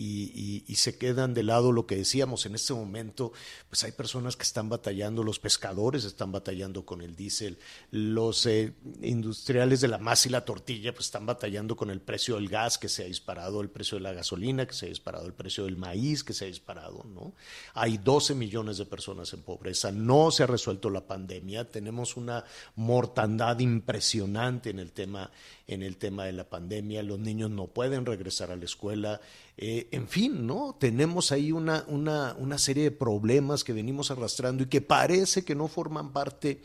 [0.00, 3.32] Y, se quedan de lado lo que decíamos en este momento,
[3.68, 7.58] pues hay personas que están batallando, los pescadores están batallando con el diésel,
[7.90, 12.36] los eh, industriales de la masa y la tortilla pues están batallando con el precio
[12.36, 15.26] del gas que se ha disparado, el precio de la gasolina que se ha disparado,
[15.26, 17.34] el precio del maíz que se ha disparado, ¿no?
[17.74, 22.44] Hay 12 millones de personas en pobreza, no se ha resuelto la pandemia, tenemos una
[22.74, 25.30] mortandad impresionante en el tema
[25.70, 29.20] en el tema de la pandemia, los niños no pueden regresar a la escuela,
[29.62, 30.74] eh, en fin, ¿no?
[30.80, 35.54] Tenemos ahí una, una, una serie de problemas que venimos arrastrando y que parece que
[35.54, 36.62] no forman parte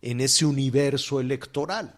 [0.00, 1.96] en ese universo electoral.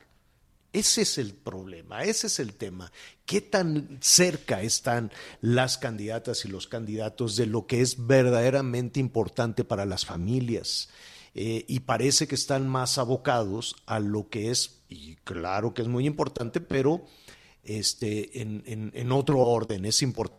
[0.73, 2.91] Ese es el problema, ese es el tema.
[3.27, 9.65] ¿Qué tan cerca están las candidatas y los candidatos de lo que es verdaderamente importante
[9.65, 10.89] para las familias?
[11.35, 15.89] Eh, y parece que están más abocados a lo que es, y claro que es
[15.89, 17.05] muy importante, pero
[17.63, 20.38] este, en, en, en otro orden, es importante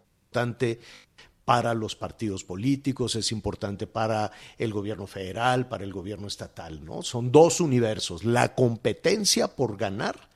[1.45, 7.01] para los partidos políticos, es importante para el gobierno federal, para el gobierno estatal, ¿no?
[7.01, 10.29] Son dos universos, la competencia por ganar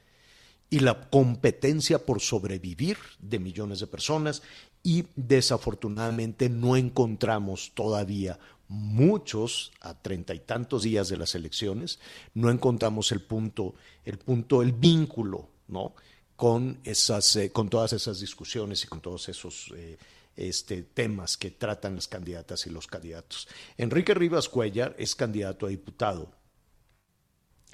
[0.72, 4.42] y la competencia por sobrevivir de millones de personas
[4.82, 12.00] y desafortunadamente no encontramos todavía muchos a treinta y tantos días de las elecciones,
[12.34, 15.94] no encontramos el punto, el punto, el vínculo ¿no?
[16.36, 19.98] Con, esas, eh, con todas esas discusiones y con todos esos eh,
[20.36, 23.48] este, temas que tratan las candidatas y los candidatos.
[23.78, 26.30] Enrique Rivas Cuellar es candidato a diputado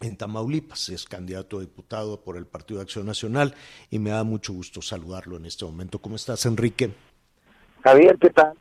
[0.02, 3.54] en Tamaulipas, es candidato a diputado por el Partido de Acción Nacional
[3.89, 6.00] y me da mucho gusto saludarlo en este momento.
[6.00, 6.91] ¿Cómo estás, Enrique?
[7.84, 8.54] Javier, ¿qué tal?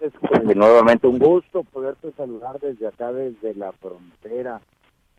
[0.00, 0.12] Es
[0.56, 4.60] nuevamente un gusto poderte saludar desde acá, desde la frontera,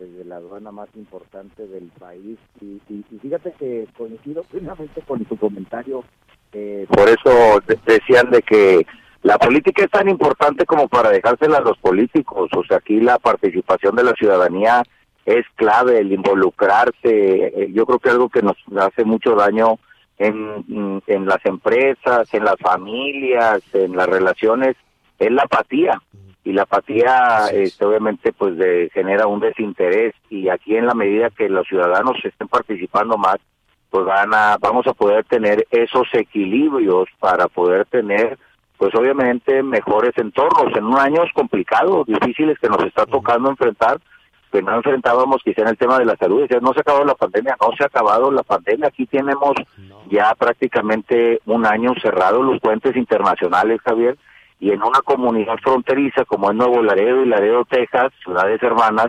[0.05, 2.37] desde la aduana más importante del país.
[2.61, 2.79] Y,
[3.21, 6.03] fíjate que coincido plenamente con tu comentario.
[6.51, 8.85] Eh, por eso decían de que
[9.23, 12.49] la política es tan importante como para dejársela a los políticos.
[12.55, 14.83] O sea, aquí la participación de la ciudadanía
[15.25, 16.93] es clave, el involucrarse.
[17.03, 19.79] Eh, yo creo que algo que nos hace mucho daño
[20.17, 24.75] en, en las empresas, en las familias, en las relaciones,
[25.17, 26.01] es la apatía.
[26.45, 30.13] Y la apatía, este, obviamente, pues de, genera un desinterés.
[30.29, 33.37] Y aquí, en la medida que los ciudadanos estén participando más,
[33.89, 38.37] pues van a, vamos a poder tener esos equilibrios para poder tener
[38.77, 43.99] pues obviamente mejores entornos en un años complicados, difíciles que nos está tocando enfrentar,
[44.51, 47.05] que no enfrentábamos quizá en el tema de la salud, decía, no se ha acabado
[47.05, 49.53] la pandemia, no se ha acabado la pandemia, aquí tenemos
[50.09, 54.17] ya prácticamente un año cerrado los puentes internacionales, Javier,
[54.59, 59.07] y en una comunidad fronteriza como es Nuevo Laredo y Laredo, Texas, ciudades hermanas,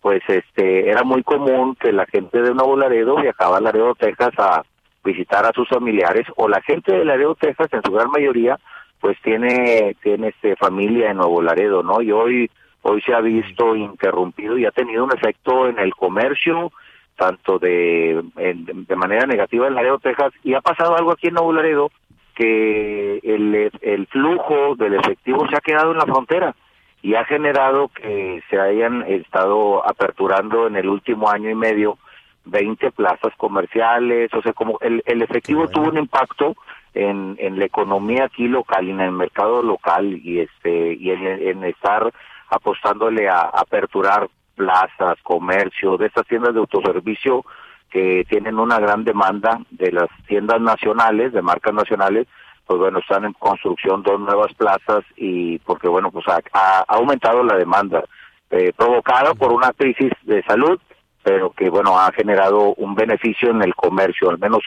[0.00, 4.32] pues este era muy común que la gente de Nuevo Laredo viajaba a Laredo, Texas
[4.38, 4.62] a
[5.04, 8.58] visitar a sus familiares o la gente de Laredo, Texas en su gran mayoría
[9.00, 12.00] pues tiene tiene este familia en Nuevo Laredo, ¿no?
[12.02, 12.50] Y hoy
[12.82, 16.72] hoy se ha visto interrumpido y ha tenido un efecto en el comercio
[17.16, 21.52] tanto de de manera negativa en Laredo, Texas y ha pasado algo aquí en Nuevo
[21.52, 21.90] Laredo
[22.36, 26.54] que el, el flujo del efectivo se ha quedado en la frontera
[27.02, 31.98] y ha generado que se hayan estado aperturando en el último año y medio
[32.44, 36.56] 20 plazas comerciales, o sea, como el, el efectivo tuvo un impacto
[36.94, 42.12] en, en la economía aquí local, en el mercado local y este y en, estar
[42.48, 47.44] apostándole a, aperturar plazas, comercio, de estas tiendas de autoservicio
[47.90, 52.26] que tienen una gran demanda de las tiendas nacionales, de marcas nacionales,
[52.66, 57.56] pues bueno, están en construcción dos nuevas plazas y porque bueno, pues ha, aumentado la
[57.56, 58.04] demanda
[58.50, 60.78] eh, provocada por una crisis de salud,
[61.22, 64.60] pero que bueno, ha generado un beneficio en el comercio, al menos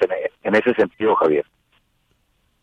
[0.44, 1.46] en, ese sentido, Javier.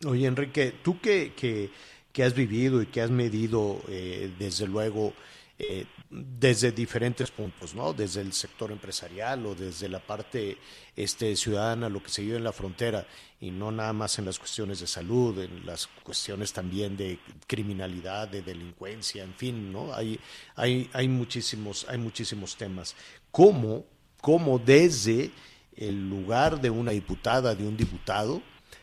[0.06, 5.12] Oye, Enrique, tú que, que, has vivido y que has medido, eh, desde luego,
[5.58, 7.94] eh, desde diferentes puntos, ¿no?
[7.94, 10.58] Desde el sector empresarial o desde la parte
[10.94, 13.06] este, ciudadana, lo que se vive en la frontera,
[13.40, 18.28] y no nada más en las cuestiones de salud, en las cuestiones también de criminalidad,
[18.28, 19.94] de delincuencia, en fin, ¿no?
[19.94, 20.20] Hay,
[20.56, 22.94] hay, hay, muchísimos, hay muchísimos temas.
[23.30, 23.86] ¿Cómo,
[24.20, 25.30] cómo desde
[25.74, 28.42] el lugar de una diputada, de un diputado,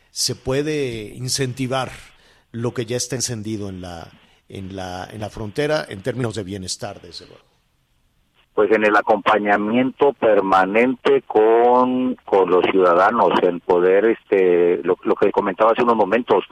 [0.10, 1.92] se puede incentivar
[2.52, 4.12] lo que ya está encendido en la,
[4.54, 7.44] en la, en la frontera en términos de bienestar, desde luego.
[8.54, 15.72] Pues en el acompañamiento permanente con, con los ciudadanos, en poder, este, lo, que comentaba
[15.72, 16.46] hace unos momentos,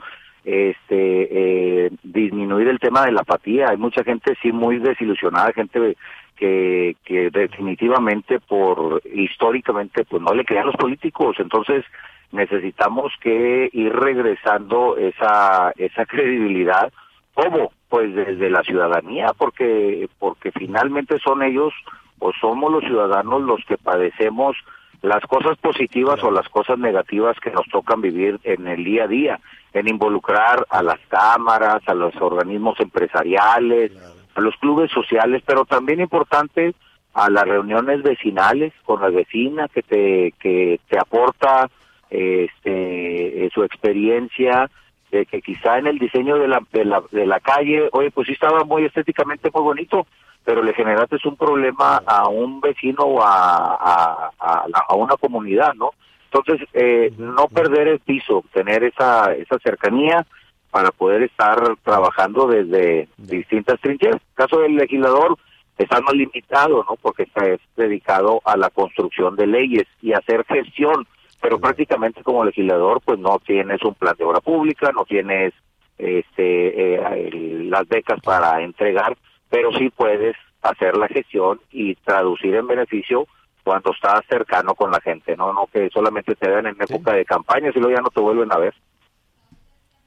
[0.44, 3.68] este, eh, disminuir el tema de la apatía.
[3.70, 5.96] Hay mucha gente sí muy desilusionada, gente
[6.36, 11.36] que, que definitivamente por históricamente pues no le crean los políticos.
[11.38, 11.84] Entonces
[12.32, 16.92] necesitamos que ir regresando esa esa credibilidad
[17.34, 21.72] cómo pues desde la ciudadanía porque porque finalmente son ellos
[22.18, 24.56] o somos los ciudadanos los que padecemos
[25.02, 29.08] las cosas positivas o las cosas negativas que nos tocan vivir en el día a
[29.08, 29.40] día,
[29.72, 33.90] en involucrar a las cámaras, a los organismos empresariales,
[34.34, 36.74] a los clubes sociales, pero también importante
[37.14, 41.68] a las reuniones vecinales con la vecina que te que te aporta
[42.08, 44.70] este, su experiencia,
[45.12, 48.26] de que quizá en el diseño de la, de la, de la calle, oye, pues
[48.26, 50.06] sí estaba muy estéticamente muy bonito,
[50.42, 55.90] pero le generaste un problema a un vecino o a, a, a, una comunidad, ¿no?
[56.32, 60.26] Entonces, eh, no perder el piso, tener esa, esa cercanía
[60.70, 64.16] para poder estar trabajando desde distintas trincheras.
[64.16, 65.36] El caso del legislador
[65.76, 66.96] está más limitado, ¿no?
[67.00, 67.44] Porque está
[67.76, 71.06] dedicado a la construcción de leyes y hacer gestión
[71.42, 75.52] pero prácticamente como legislador pues no tienes un plan de obra pública, no tienes
[75.98, 77.30] este eh,
[77.64, 79.18] las becas para entregar,
[79.50, 83.26] pero sí puedes hacer la gestión y traducir en beneficio
[83.64, 87.24] cuando estás cercano con la gente, no no que solamente te dan en época de
[87.24, 88.74] campaña y luego ya no te vuelven a ver.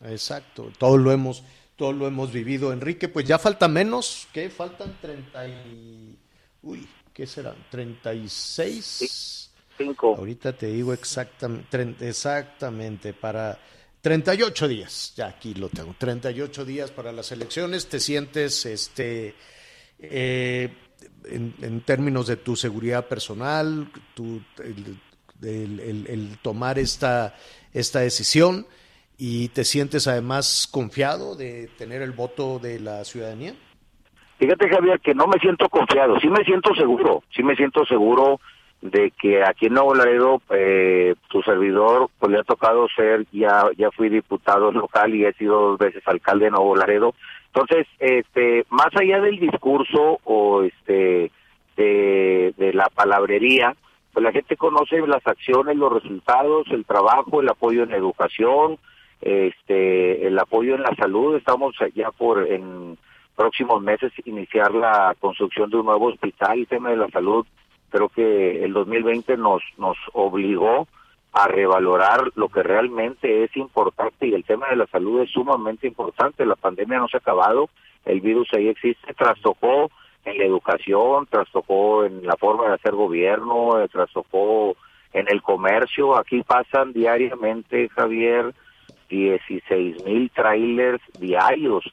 [0.06, 1.44] Exacto, todo lo hemos
[1.76, 4.50] todo lo hemos vivido, Enrique, pues ya falta menos, ¿qué?
[4.50, 6.18] Faltan 30 y
[6.62, 7.56] uy, ¿qué serán?
[7.70, 10.16] 36 Cinco.
[10.18, 13.60] Ahorita te digo exactamente, exactamente, para
[14.02, 19.36] 38 días, ya aquí lo tengo, 38 días para las elecciones, te sientes, este,
[20.00, 20.70] eh,
[21.26, 24.42] en, términos de tu seguridad personal, tu,
[25.42, 27.36] el, tomar esta,
[27.74, 28.66] esta decisión
[29.18, 33.56] y te sientes además confiado de tener el voto de la ciudadanía?
[34.38, 38.40] Fíjate Javier que no me siento confiado, sí me siento seguro, sí me siento seguro
[38.82, 43.64] de que aquí en Nuevo Laredo eh, tu servidor pues le ha tocado ser ya
[43.78, 47.16] ya fui diputado local y he sido dos veces alcalde de Nuevo Laredo
[47.48, 51.32] entonces este más allá del discurso o este
[51.78, 53.76] de, la palabrería
[54.16, 58.78] pues la gente conoce las acciones, los resultados, el trabajo, el apoyo en educación,
[59.20, 61.36] este, el apoyo en la salud.
[61.36, 62.98] Estamos ya por en
[63.36, 66.60] próximos meses iniciar la construcción de un nuevo hospital.
[66.60, 67.46] El tema de la salud,
[67.96, 70.86] creo que el 2020 nos nos obligó
[71.32, 75.88] a revalorar lo que realmente es importante y el tema de la salud es sumamente
[75.88, 76.46] importante.
[76.46, 77.70] La pandemia no se ha acabado,
[78.04, 79.90] el virus ahí existe, trastocó
[80.26, 84.76] en la educación, trastocó en la forma de hacer gobierno, eh, trastocó
[85.14, 86.18] en el comercio.
[86.18, 88.54] Aquí pasan diariamente, Javier,
[89.10, 91.86] 16 mil trailers diarios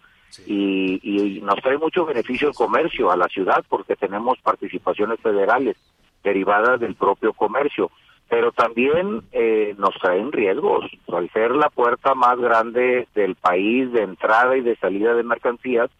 [0.46, 5.76] y, y nos trae mucho beneficio el comercio a la ciudad porque tenemos participaciones federales
[6.22, 7.90] derivadas del propio comercio.
[8.28, 10.86] Pero también eh, nos traen riesgos.
[11.12, 15.90] Al ser la puerta más grande del país de entrada y de salida de mercancías,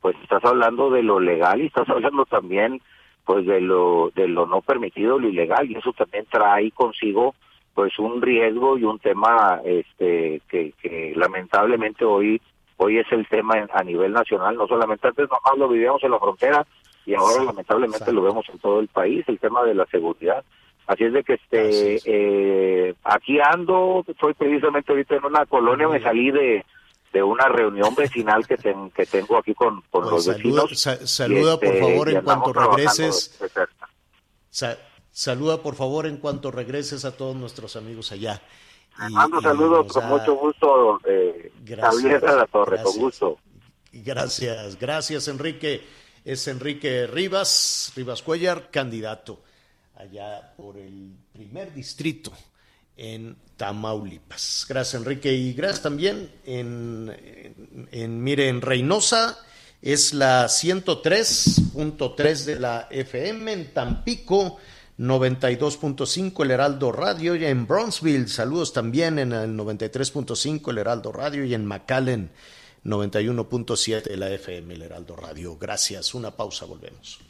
[0.00, 2.80] pues estás hablando de lo legal y estás hablando también
[3.24, 7.34] pues de lo de lo no permitido, lo ilegal y eso también trae consigo
[7.72, 12.40] pues un riesgo y un tema este que, que lamentablemente hoy
[12.76, 16.18] hoy es el tema a nivel nacional, no solamente antes nomás lo vivíamos en la
[16.18, 16.66] frontera
[17.04, 20.44] y ahora lamentablemente lo vemos en todo el país, el tema de la seguridad.
[20.86, 26.02] Así es de que este eh, aquí ando, estoy precisamente ahorita en una colonia, me
[26.02, 26.64] salí de
[27.12, 28.56] de una reunión vecinal que,
[28.94, 30.70] que tengo aquí con, con los vecinos.
[31.04, 33.38] saluda por este, favor en cuanto regreses.
[35.10, 38.42] saluda por favor en cuanto regreses a todos nuestros amigos allá.
[39.10, 43.38] mando saludos con mucho gusto, eh, gracias, La Torre, con gusto.
[43.92, 45.82] Gracias, gracias Enrique.
[46.24, 49.42] Es Enrique Rivas, Rivas Cuellar, candidato
[49.96, 52.32] allá por el primer distrito
[52.96, 54.66] en Tamaulipas.
[54.68, 55.32] Gracias, Enrique.
[55.32, 57.12] Y gracias también en,
[58.22, 59.38] mire, en Reynosa
[59.80, 64.58] es la 103.3 de la FM, en Tampico
[64.98, 71.44] 92.5 el Heraldo Radio y en Bronzeville, saludos también en el 93.5 el Heraldo Radio
[71.44, 72.30] y en McAllen
[72.84, 75.56] 91.7 la FM el Heraldo Radio.
[75.56, 77.20] Gracias, una pausa, volvemos.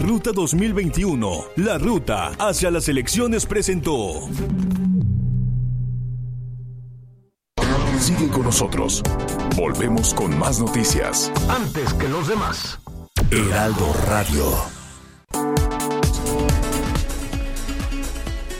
[0.00, 4.28] Ruta 2021, la ruta hacia las elecciones presentó.
[7.98, 9.02] Sigue con nosotros.
[9.56, 11.32] Volvemos con más noticias.
[11.48, 12.78] Antes que los demás.
[13.30, 15.65] Heraldo Radio.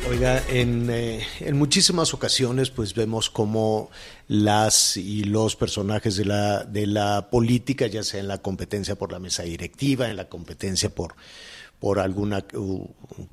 [0.09, 3.91] Oiga, en, eh, en, muchísimas ocasiones pues vemos cómo
[4.29, 9.11] las y los personajes de la, de la política, ya sea en la competencia por
[9.11, 11.17] la mesa directiva, en la competencia por,
[11.81, 12.45] por alguna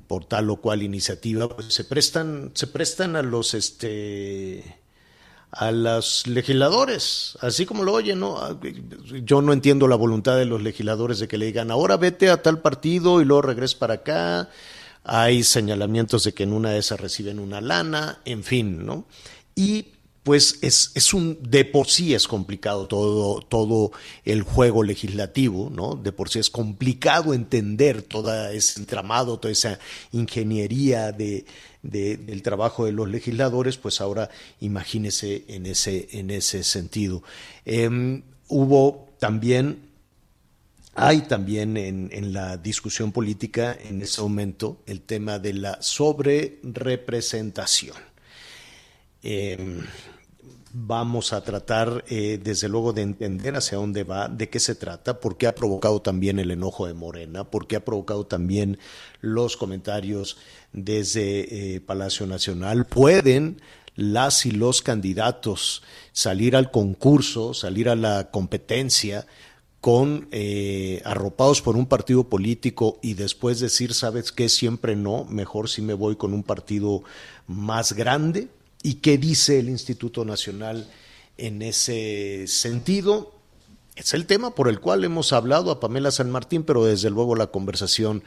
[0.08, 4.80] por tal o cual iniciativa, pues se prestan, se prestan a los este
[5.52, 8.60] a los legisladores, así como lo oyen, ¿no?
[9.22, 12.42] Yo no entiendo la voluntad de los legisladores de que le digan, ahora vete a
[12.42, 14.50] tal partido y luego regres para acá,
[15.04, 19.06] hay señalamientos de que en una de esas reciben una lana, en fin, ¿no?
[19.54, 19.86] Y
[20.24, 23.92] pues es, es, un, de por sí es complicado todo, todo
[24.24, 25.96] el juego legislativo, ¿no?
[25.96, 29.78] De por sí es complicado entender todo ese entramado, toda esa
[30.12, 31.44] ingeniería de,
[31.82, 34.30] del trabajo de los legisladores, pues ahora
[34.60, 37.22] imagínese en ese, en ese sentido.
[37.66, 39.93] Em, hubo también
[40.94, 47.96] hay también en, la discusión política en ese momento el tema de la sobrerepresentación.
[49.22, 49.82] Eh,
[50.76, 55.20] vamos a tratar, eh, desde luego, de entender hacia dónde va, de qué se trata,
[55.20, 58.78] por qué ha provocado también el enojo de Morena, por qué ha provocado también
[59.20, 60.36] los comentarios
[60.72, 62.86] desde eh, Palacio Nacional.
[62.86, 63.60] ¿Pueden
[63.94, 69.26] las y los candidatos salir al concurso, salir a la competencia?
[69.84, 74.48] Con eh, arropados por un partido político y después decir, ¿sabes qué?
[74.48, 77.02] Siempre no, mejor si me voy con un partido
[77.46, 78.48] más grande.
[78.82, 80.90] ¿Y qué dice el Instituto Nacional
[81.36, 83.34] en ese sentido?
[83.94, 87.36] Es el tema por el cual hemos hablado a Pamela San Martín, pero desde luego
[87.36, 88.24] la conversación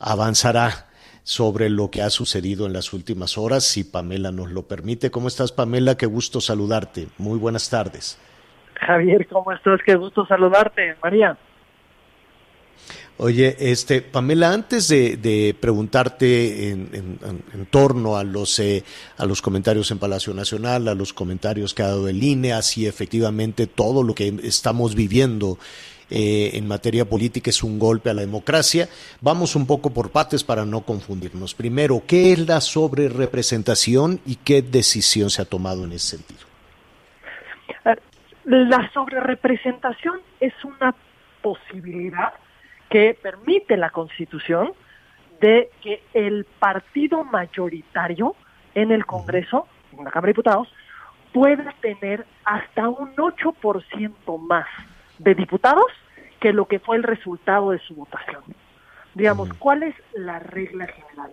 [0.00, 0.90] avanzará
[1.22, 5.12] sobre lo que ha sucedido en las últimas horas, si Pamela nos lo permite.
[5.12, 5.96] ¿Cómo estás, Pamela?
[5.96, 7.06] Qué gusto saludarte.
[7.16, 8.18] Muy buenas tardes.
[8.80, 9.80] Javier, ¿cómo estás?
[9.84, 10.96] Qué gusto saludarte.
[11.02, 11.36] María.
[13.18, 17.18] Oye, este, Pamela, antes de, preguntarte en,
[17.70, 18.84] torno a los, eh,
[19.16, 22.86] a los comentarios en Palacio Nacional, a los comentarios que ha dado el INE, así
[22.86, 25.58] efectivamente todo lo que estamos viviendo
[26.10, 28.88] eh, en materia política es un golpe a la democracia,
[29.22, 31.54] vamos un poco por partes para no confundirnos.
[31.54, 36.45] Primero, ¿qué es la sobrerepresentación y qué decisión se ha tomado en ese sentido?
[38.46, 40.94] La sobrerepresentación es una
[41.42, 42.32] posibilidad
[42.88, 44.72] que permite la Constitución
[45.40, 48.36] de que el partido mayoritario
[48.76, 50.72] en el Congreso, en la Cámara de Diputados,
[51.32, 54.68] pueda tener hasta un 8% más
[55.18, 55.86] de diputados
[56.38, 58.44] que lo que fue el resultado de su votación.
[59.14, 61.32] Digamos, ¿cuál es la regla general?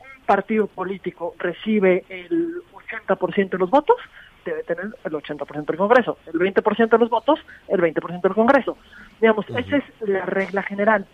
[0.00, 2.62] Un partido político recibe el
[3.06, 3.96] 80% de los votos,
[4.44, 8.76] debe tener el 80% del Congreso, el 20% de los votos, el 20% del Congreso.
[9.20, 11.06] Digamos, esa es la regla general.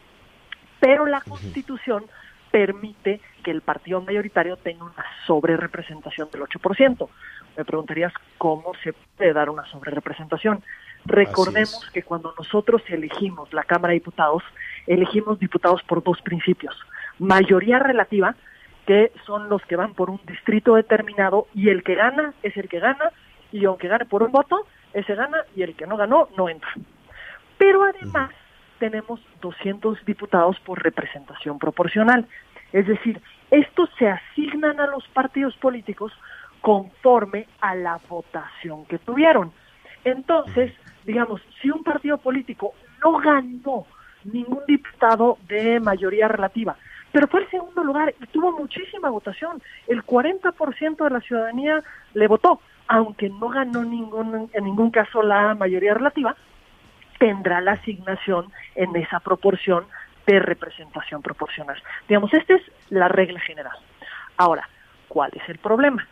[0.81, 2.05] Pero la Constitución
[2.51, 7.09] permite que el partido mayoritario tenga una sobrerepresentación del 8%.
[7.57, 10.62] Me preguntarías cómo se puede dar una sobrerepresentación.
[11.05, 14.43] Recordemos que cuando nosotros elegimos la Cámara de Diputados,
[14.87, 16.75] elegimos diputados por dos principios.
[17.18, 18.35] Mayoría relativa,
[18.87, 22.68] que son los que van por un distrito determinado y el que gana es el
[22.68, 23.11] que gana
[23.53, 26.70] y aunque gane por un voto, ese gana y el que no ganó no entra.
[27.57, 28.30] Pero además
[28.78, 32.26] tenemos 200 diputados por representación proporcional.
[32.72, 33.20] Es decir,
[33.51, 36.12] estos se asignan a los partidos políticos
[36.61, 39.53] conforme a la votación que tuvieron.
[40.05, 40.72] Entonces,
[41.05, 43.87] digamos, si un partido político no ganó
[44.24, 46.76] ningún diputado de mayoría relativa,
[47.15, 49.62] pero fue el segundo lugar y tuvo muchísima votación.
[49.87, 51.81] El 40% de la ciudadanía
[52.12, 56.35] le votó, aunque no ganó ningún, en ningún caso la mayoría relativa,
[57.21, 59.85] tendrá la asignación en esa proporción
[60.27, 61.81] de representación proporcional.
[62.09, 63.77] Digamos, esta es la regla general.
[64.37, 64.69] Ahora,
[65.07, 66.05] ¿cuál es el problema?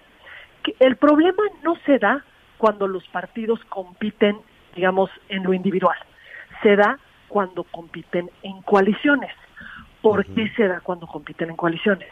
[0.78, 2.24] El problema no se da
[2.58, 4.38] cuando los partidos compiten,
[4.76, 5.98] digamos, en lo individual.
[6.62, 6.96] Se da
[7.26, 9.32] cuando compiten en coaliciones.
[10.02, 12.08] ¿Por qué se da cuando compiten en coaliciones?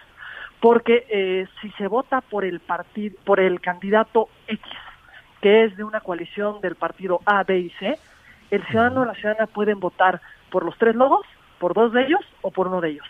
[0.61, 4.65] Porque eh, si se vota por el partido, por el candidato X,
[5.41, 7.99] que es de una coalición del partido A, B y C,
[8.51, 10.21] el ciudadano o la ciudadana pueden votar
[10.51, 11.27] por los tres logos,
[11.59, 13.07] por dos de ellos o por uno de ellos.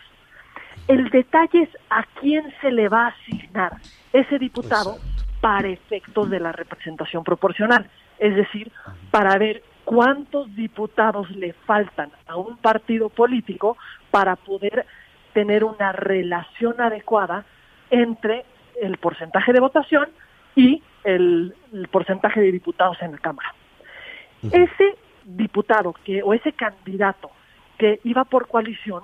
[0.87, 3.73] El detalle es a quién se le va a asignar
[4.13, 4.97] ese diputado
[5.41, 8.71] para efectos de la representación proporcional, es decir,
[9.09, 13.77] para ver cuántos diputados le faltan a un partido político
[14.11, 14.85] para poder
[15.33, 17.45] tener una relación adecuada
[17.89, 18.45] entre
[18.81, 20.09] el porcentaje de votación
[20.55, 21.55] y el,
[21.91, 23.53] porcentaje de diputados en la Cámara.
[24.43, 27.31] Ese diputado que o ese candidato
[27.77, 29.03] que iba por coalición,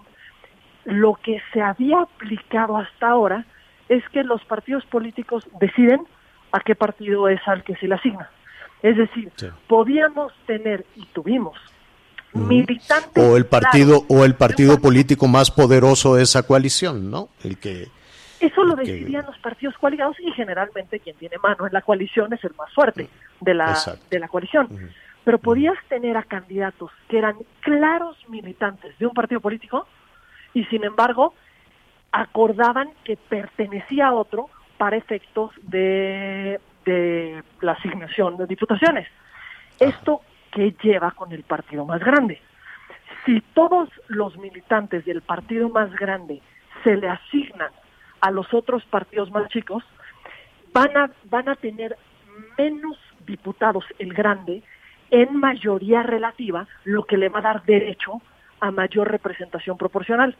[0.85, 3.45] lo que se había aplicado hasta ahora
[3.89, 6.01] es que los partidos políticos deciden
[6.51, 8.29] a qué partido es al que se le asigna.
[8.81, 9.31] Es decir,
[9.67, 11.57] podíamos tener y tuvimos
[12.33, 17.29] militantes o el partido o el partido político más poderoso de esa coalición, ¿no?
[17.43, 17.87] El que
[18.39, 22.43] eso lo decidían los partidos coaligados y generalmente quien tiene mano en la coalición es
[22.43, 23.09] el más fuerte
[23.41, 23.75] de la
[24.09, 24.91] de la coalición.
[25.23, 29.87] Pero podías tener a candidatos que eran claros militantes de un partido político
[30.53, 31.33] y sin embargo
[32.11, 39.07] acordaban que pertenecía a otro para efectos de de la asignación de diputaciones.
[39.79, 40.21] Esto
[40.57, 42.41] que lleva con el partido más grande.
[43.23, 46.41] Si todos los militantes del partido más grande
[46.83, 47.69] se le asignan
[48.21, 49.83] a los otros partidos más chicos,
[50.73, 51.95] van a, van a tener
[52.57, 52.97] menos
[53.27, 54.63] diputados el grande
[55.11, 58.19] en mayoría relativa, lo que le va a dar derecho
[58.59, 60.35] a mayor representación proporcional.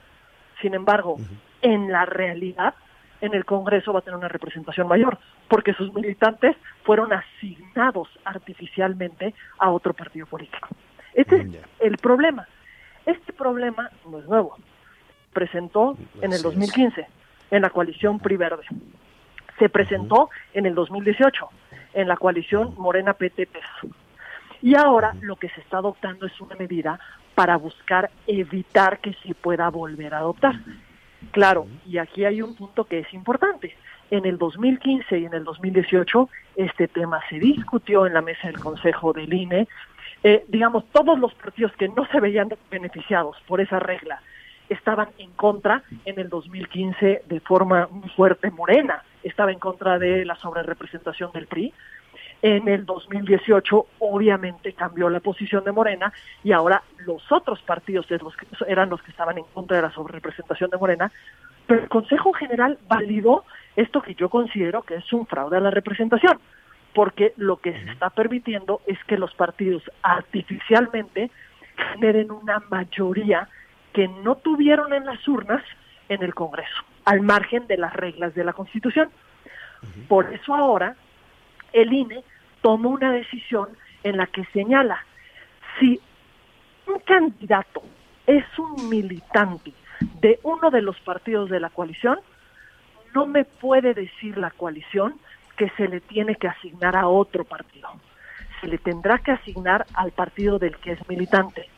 [0.64, 1.18] Sin embargo,
[1.62, 2.74] en la realidad,
[3.22, 9.34] en el Congreso va a tener una representación mayor, porque sus militantes fueron asignados artificialmente
[9.58, 10.68] a otro partido político.
[11.14, 11.48] Este es
[11.80, 12.48] el problema.
[13.06, 14.58] Este problema no es nuevo.
[15.34, 17.08] Presentó en el 2015
[17.52, 18.66] en la coalición PRI-Verde.
[19.58, 21.50] Se presentó en el 2018
[21.94, 23.48] en la coalición Morena pt
[24.62, 27.00] Y ahora lo que se está adoptando es una medida
[27.34, 30.56] para buscar evitar que se pueda volver a adoptar.
[31.32, 33.76] Claro, y aquí hay un punto que es importante.
[34.10, 38.60] En el 2015 y en el 2018 este tema se discutió en la mesa del
[38.60, 39.68] Consejo del INE.
[40.24, 44.22] eh, digamos, todos los partidos que no se veían beneficiados por esa regla
[44.70, 48.50] estaban en contra en el 2015 de forma muy fuerte.
[48.52, 51.74] Morena estaba en contra de la sobrerepresentación del PRI.
[52.48, 56.14] En el 2018 obviamente cambió la posición de Morena
[56.46, 58.08] y ahora los otros partidos
[58.66, 61.12] eran los que estaban en contra de la sobrerepresentación de Morena,
[61.68, 63.44] pero el Consejo General validó
[63.76, 66.40] esto que yo considero que es un fraude a la representación,
[66.94, 71.30] porque lo que se está permitiendo es que los partidos artificialmente
[71.92, 73.50] generen una mayoría
[73.92, 75.66] que no tuvieron en las urnas
[76.08, 79.10] en el Congreso, al margen de las reglas de la Constitución.
[80.08, 80.96] Por eso ahora
[81.74, 82.24] el INE
[82.68, 83.70] tomó una decisión
[84.04, 85.02] en la que señala
[85.80, 86.02] si
[86.86, 87.82] un candidato
[88.26, 89.72] es un militante
[90.20, 92.20] de uno de los partidos de la coalición,
[93.16, 95.16] no me puede decir la coalición
[95.56, 97.88] que se le tiene que asignar a otro partido.
[98.60, 101.70] Se le tendrá que asignar al partido del que es militante.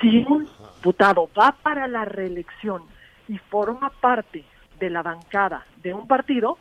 [0.00, 2.84] Si un diputado va para la reelección
[3.28, 4.46] y forma parte
[4.78, 6.56] de la bancada de un partido,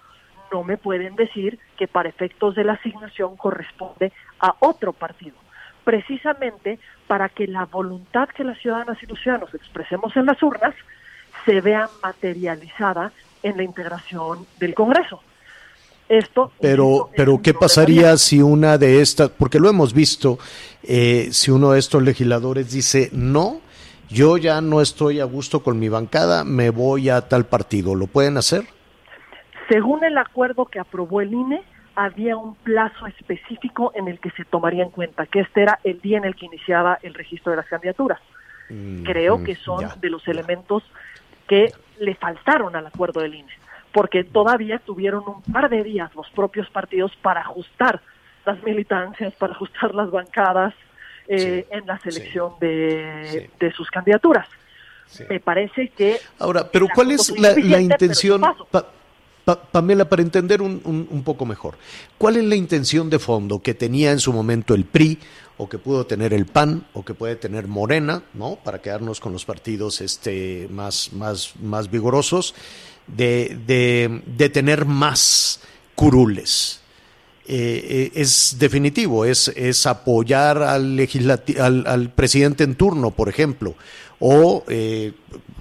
[0.51, 5.35] no me pueden decir que para efectos de la asignación corresponde a otro partido.
[5.83, 10.73] Precisamente para que la voluntad que las ciudadanas y los ciudadanos expresemos en las urnas
[11.45, 13.11] se vea materializada
[13.43, 15.21] en la integración del Congreso.
[16.07, 20.37] Esto, pero, pero ¿qué pasaría si una de estas, porque lo hemos visto,
[20.83, 23.61] eh, si uno de estos legisladores dice no,
[24.09, 28.05] yo ya no estoy a gusto con mi bancada, me voy a tal partido, ¿lo
[28.05, 28.74] pueden hacer?
[29.69, 31.63] Según el acuerdo que aprobó el INE,
[31.95, 36.01] había un plazo específico en el que se tomaría en cuenta, que este era el
[36.01, 38.19] día en el que iniciaba el registro de las candidaturas.
[38.69, 40.83] Mm, Creo que son de los elementos
[41.47, 46.29] que le faltaron al acuerdo del INE porque todavía tuvieron un par de días los
[46.31, 48.01] propios partidos para ajustar
[48.45, 50.73] las militancias, para ajustar las bancadas
[51.29, 54.49] eh, en la selección de, sus candidaturas.
[55.29, 56.17] Me parece que...
[56.39, 58.41] Ahora, pero ¿cuál es la, intención,
[59.45, 61.77] Pamela, para entender un, un, poco mejor,
[62.17, 65.19] cuál es la intención de fondo que tenía en su momento el PRI
[65.57, 68.57] o que pudo tener el PAN o que puede tener Morena, ¿no?
[68.57, 72.55] Para quedarnos con los partidos este, más, más, más vigorosos
[73.07, 73.57] de,
[74.25, 75.61] de, tener más
[75.93, 76.81] curules.
[77.47, 81.07] Eh, eh, es definitivo, es, es apoyar al,
[81.59, 83.75] al, al, presidente en turno, por ejemplo,
[84.19, 85.13] o eh,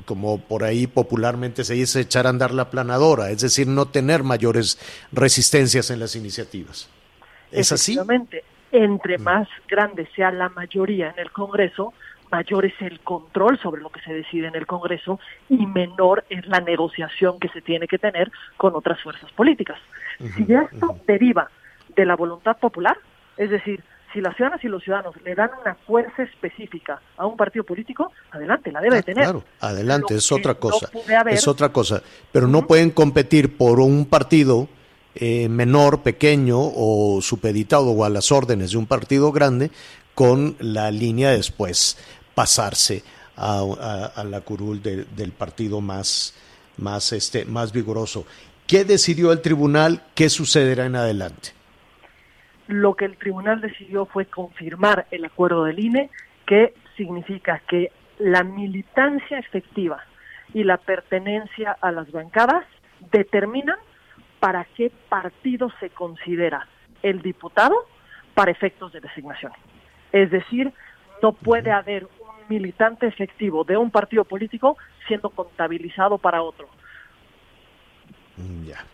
[0.04, 4.22] como por ahí popularmente se dice, echar a andar la planadora, es decir, no tener
[4.22, 4.78] mayores
[5.12, 6.90] resistencias en las iniciativas.
[7.50, 7.98] ¿Es así?
[8.72, 11.94] Entre más grande sea la mayoría en el Congreso,
[12.30, 16.44] mayor es el control sobre lo que se decide en el Congreso y menor es
[16.46, 19.78] la negociación que se tiene que tener con otras fuerzas políticas.
[20.36, 21.48] si esto deriva
[21.94, 22.98] de la voluntad popular,
[23.36, 23.82] es decir,
[24.14, 28.12] si las ciudadanas y los ciudadanos le dan una fuerza específica a un partido político,
[28.30, 29.24] adelante, la debe ah, tener.
[29.24, 30.88] Claro, adelante, es otra cosa.
[31.28, 32.00] es otra cosa.
[32.30, 34.68] Pero no pueden competir por un partido
[35.16, 39.70] eh, menor, pequeño o supeditado o a las órdenes de un partido grande
[40.14, 41.98] con la línea después
[42.36, 43.02] pasarse
[43.36, 46.34] a, la curul del partido más,
[46.76, 48.24] más, este, más vigoroso.
[48.68, 50.02] ¿Qué decidió el tribunal?
[50.14, 51.63] ¿Qué sucederá en adelante?
[52.66, 56.10] Lo que el tribunal decidió fue confirmar el acuerdo del INE,
[56.46, 60.02] que significa que la militancia efectiva
[60.52, 62.64] y la pertenencia a las bancadas
[63.10, 63.76] determinan
[64.40, 66.66] para qué partido se considera
[67.02, 67.86] el diputado
[68.34, 69.52] para efectos de designación.
[70.12, 70.72] Es decir,
[71.22, 76.68] no puede haber un militante efectivo de un partido político siendo contabilizado para otro.
[78.66, 78.84] Ya.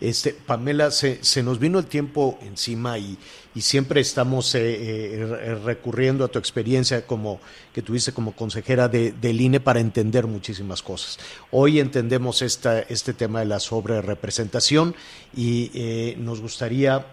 [0.00, 3.18] Este, Pamela, se, nos vino el tiempo encima y,
[3.58, 7.40] siempre estamos eh, eh, recurriendo a tu experiencia como
[7.74, 11.18] que tuviste como consejera de, del INE para entender muchísimas cosas.
[11.50, 14.94] Hoy entendemos este tema de la sobrerepresentación
[15.34, 17.04] y eh, nos gustaría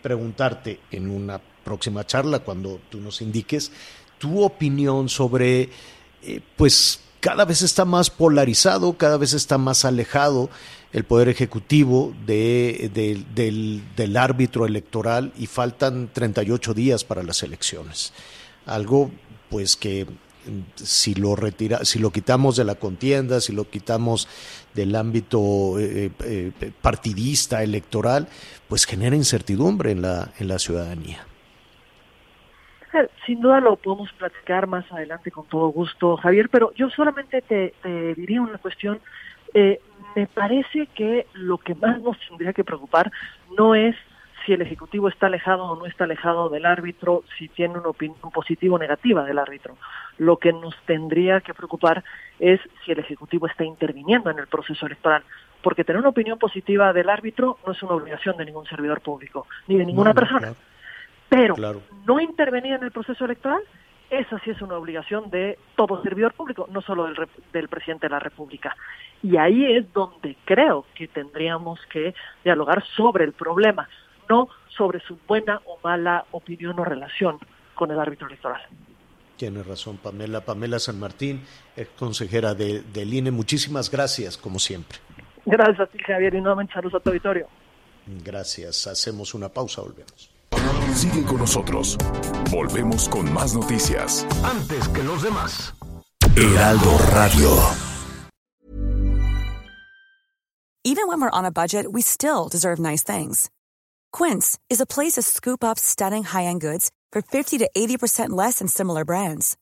[0.00, 3.70] preguntarte en una próxima charla, cuando tú nos indiques
[4.18, 5.68] tu opinión sobre,
[6.56, 10.50] pues cada vez está más polarizado, cada vez está más alejado
[10.92, 18.12] el Poder Ejecutivo de, del, del, árbitro electoral y faltan 38 días para las elecciones.
[18.66, 19.10] Algo
[19.48, 20.06] pues que
[20.74, 24.28] si lo retira, si lo quitamos de la contienda, si lo quitamos
[24.74, 28.28] del ámbito eh, eh, partidista electoral,
[28.68, 31.26] pues genera incertidumbre en la, en la ciudadanía.
[33.24, 37.72] Sin duda lo podemos platicar más adelante con todo gusto, Javier, pero yo solamente te,
[38.16, 39.00] diría una cuestión.
[39.54, 39.80] Eh,
[40.16, 43.10] me parece que lo que más nos tendría que preocupar
[43.56, 43.94] no es
[44.44, 48.30] si el Ejecutivo está alejado o no está alejado del árbitro, si tiene una opinión
[48.32, 49.76] positiva o negativa del árbitro.
[50.18, 52.02] Lo que nos tendría que preocupar
[52.38, 55.22] es si el Ejecutivo está interviniendo en el proceso electoral,
[55.62, 59.46] porque tener una opinión positiva del árbitro no es una obligación de ningún servidor público,
[59.68, 60.54] ni de ninguna persona.
[61.28, 61.54] Pero
[62.06, 63.60] no intervenir en el proceso electoral
[64.10, 67.16] esa sí es una obligación de todo servidor público, no solo del,
[67.52, 68.76] del, presidente de la República.
[69.22, 73.88] Y ahí es donde creo que tendríamos que dialogar sobre el problema,
[74.28, 77.38] no sobre su buena o mala opinión o relación
[77.74, 78.60] con el árbitro electoral.
[79.36, 80.42] Tiene razón, Pamela.
[80.42, 81.42] Pamela San Martín,
[81.98, 83.30] consejera de, del INE.
[83.30, 84.98] Muchísimas gracias, como siempre.
[85.46, 87.48] Gracias a ti, Javier, y nuevamente saludos a tu auditorio.
[88.06, 88.86] Gracias.
[88.86, 90.29] Hacemos una pausa, volvemos.
[90.94, 91.96] Sigue con nosotros.
[92.50, 94.26] Volvemos con más noticias.
[94.44, 95.72] Antes que los demás.
[96.36, 97.50] Heraldo Radio.
[100.82, 103.50] Even when we're on a budget, we still deserve nice things.
[104.12, 108.58] Quince is a place to scoop up stunning high-end goods for 50 to 80% less
[108.58, 109.56] than similar brands.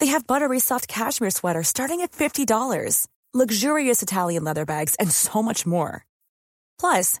[0.00, 5.42] They have buttery soft cashmere sweaters starting at $50, luxurious Italian leather bags, and so
[5.42, 6.04] much more.
[6.78, 7.20] Plus,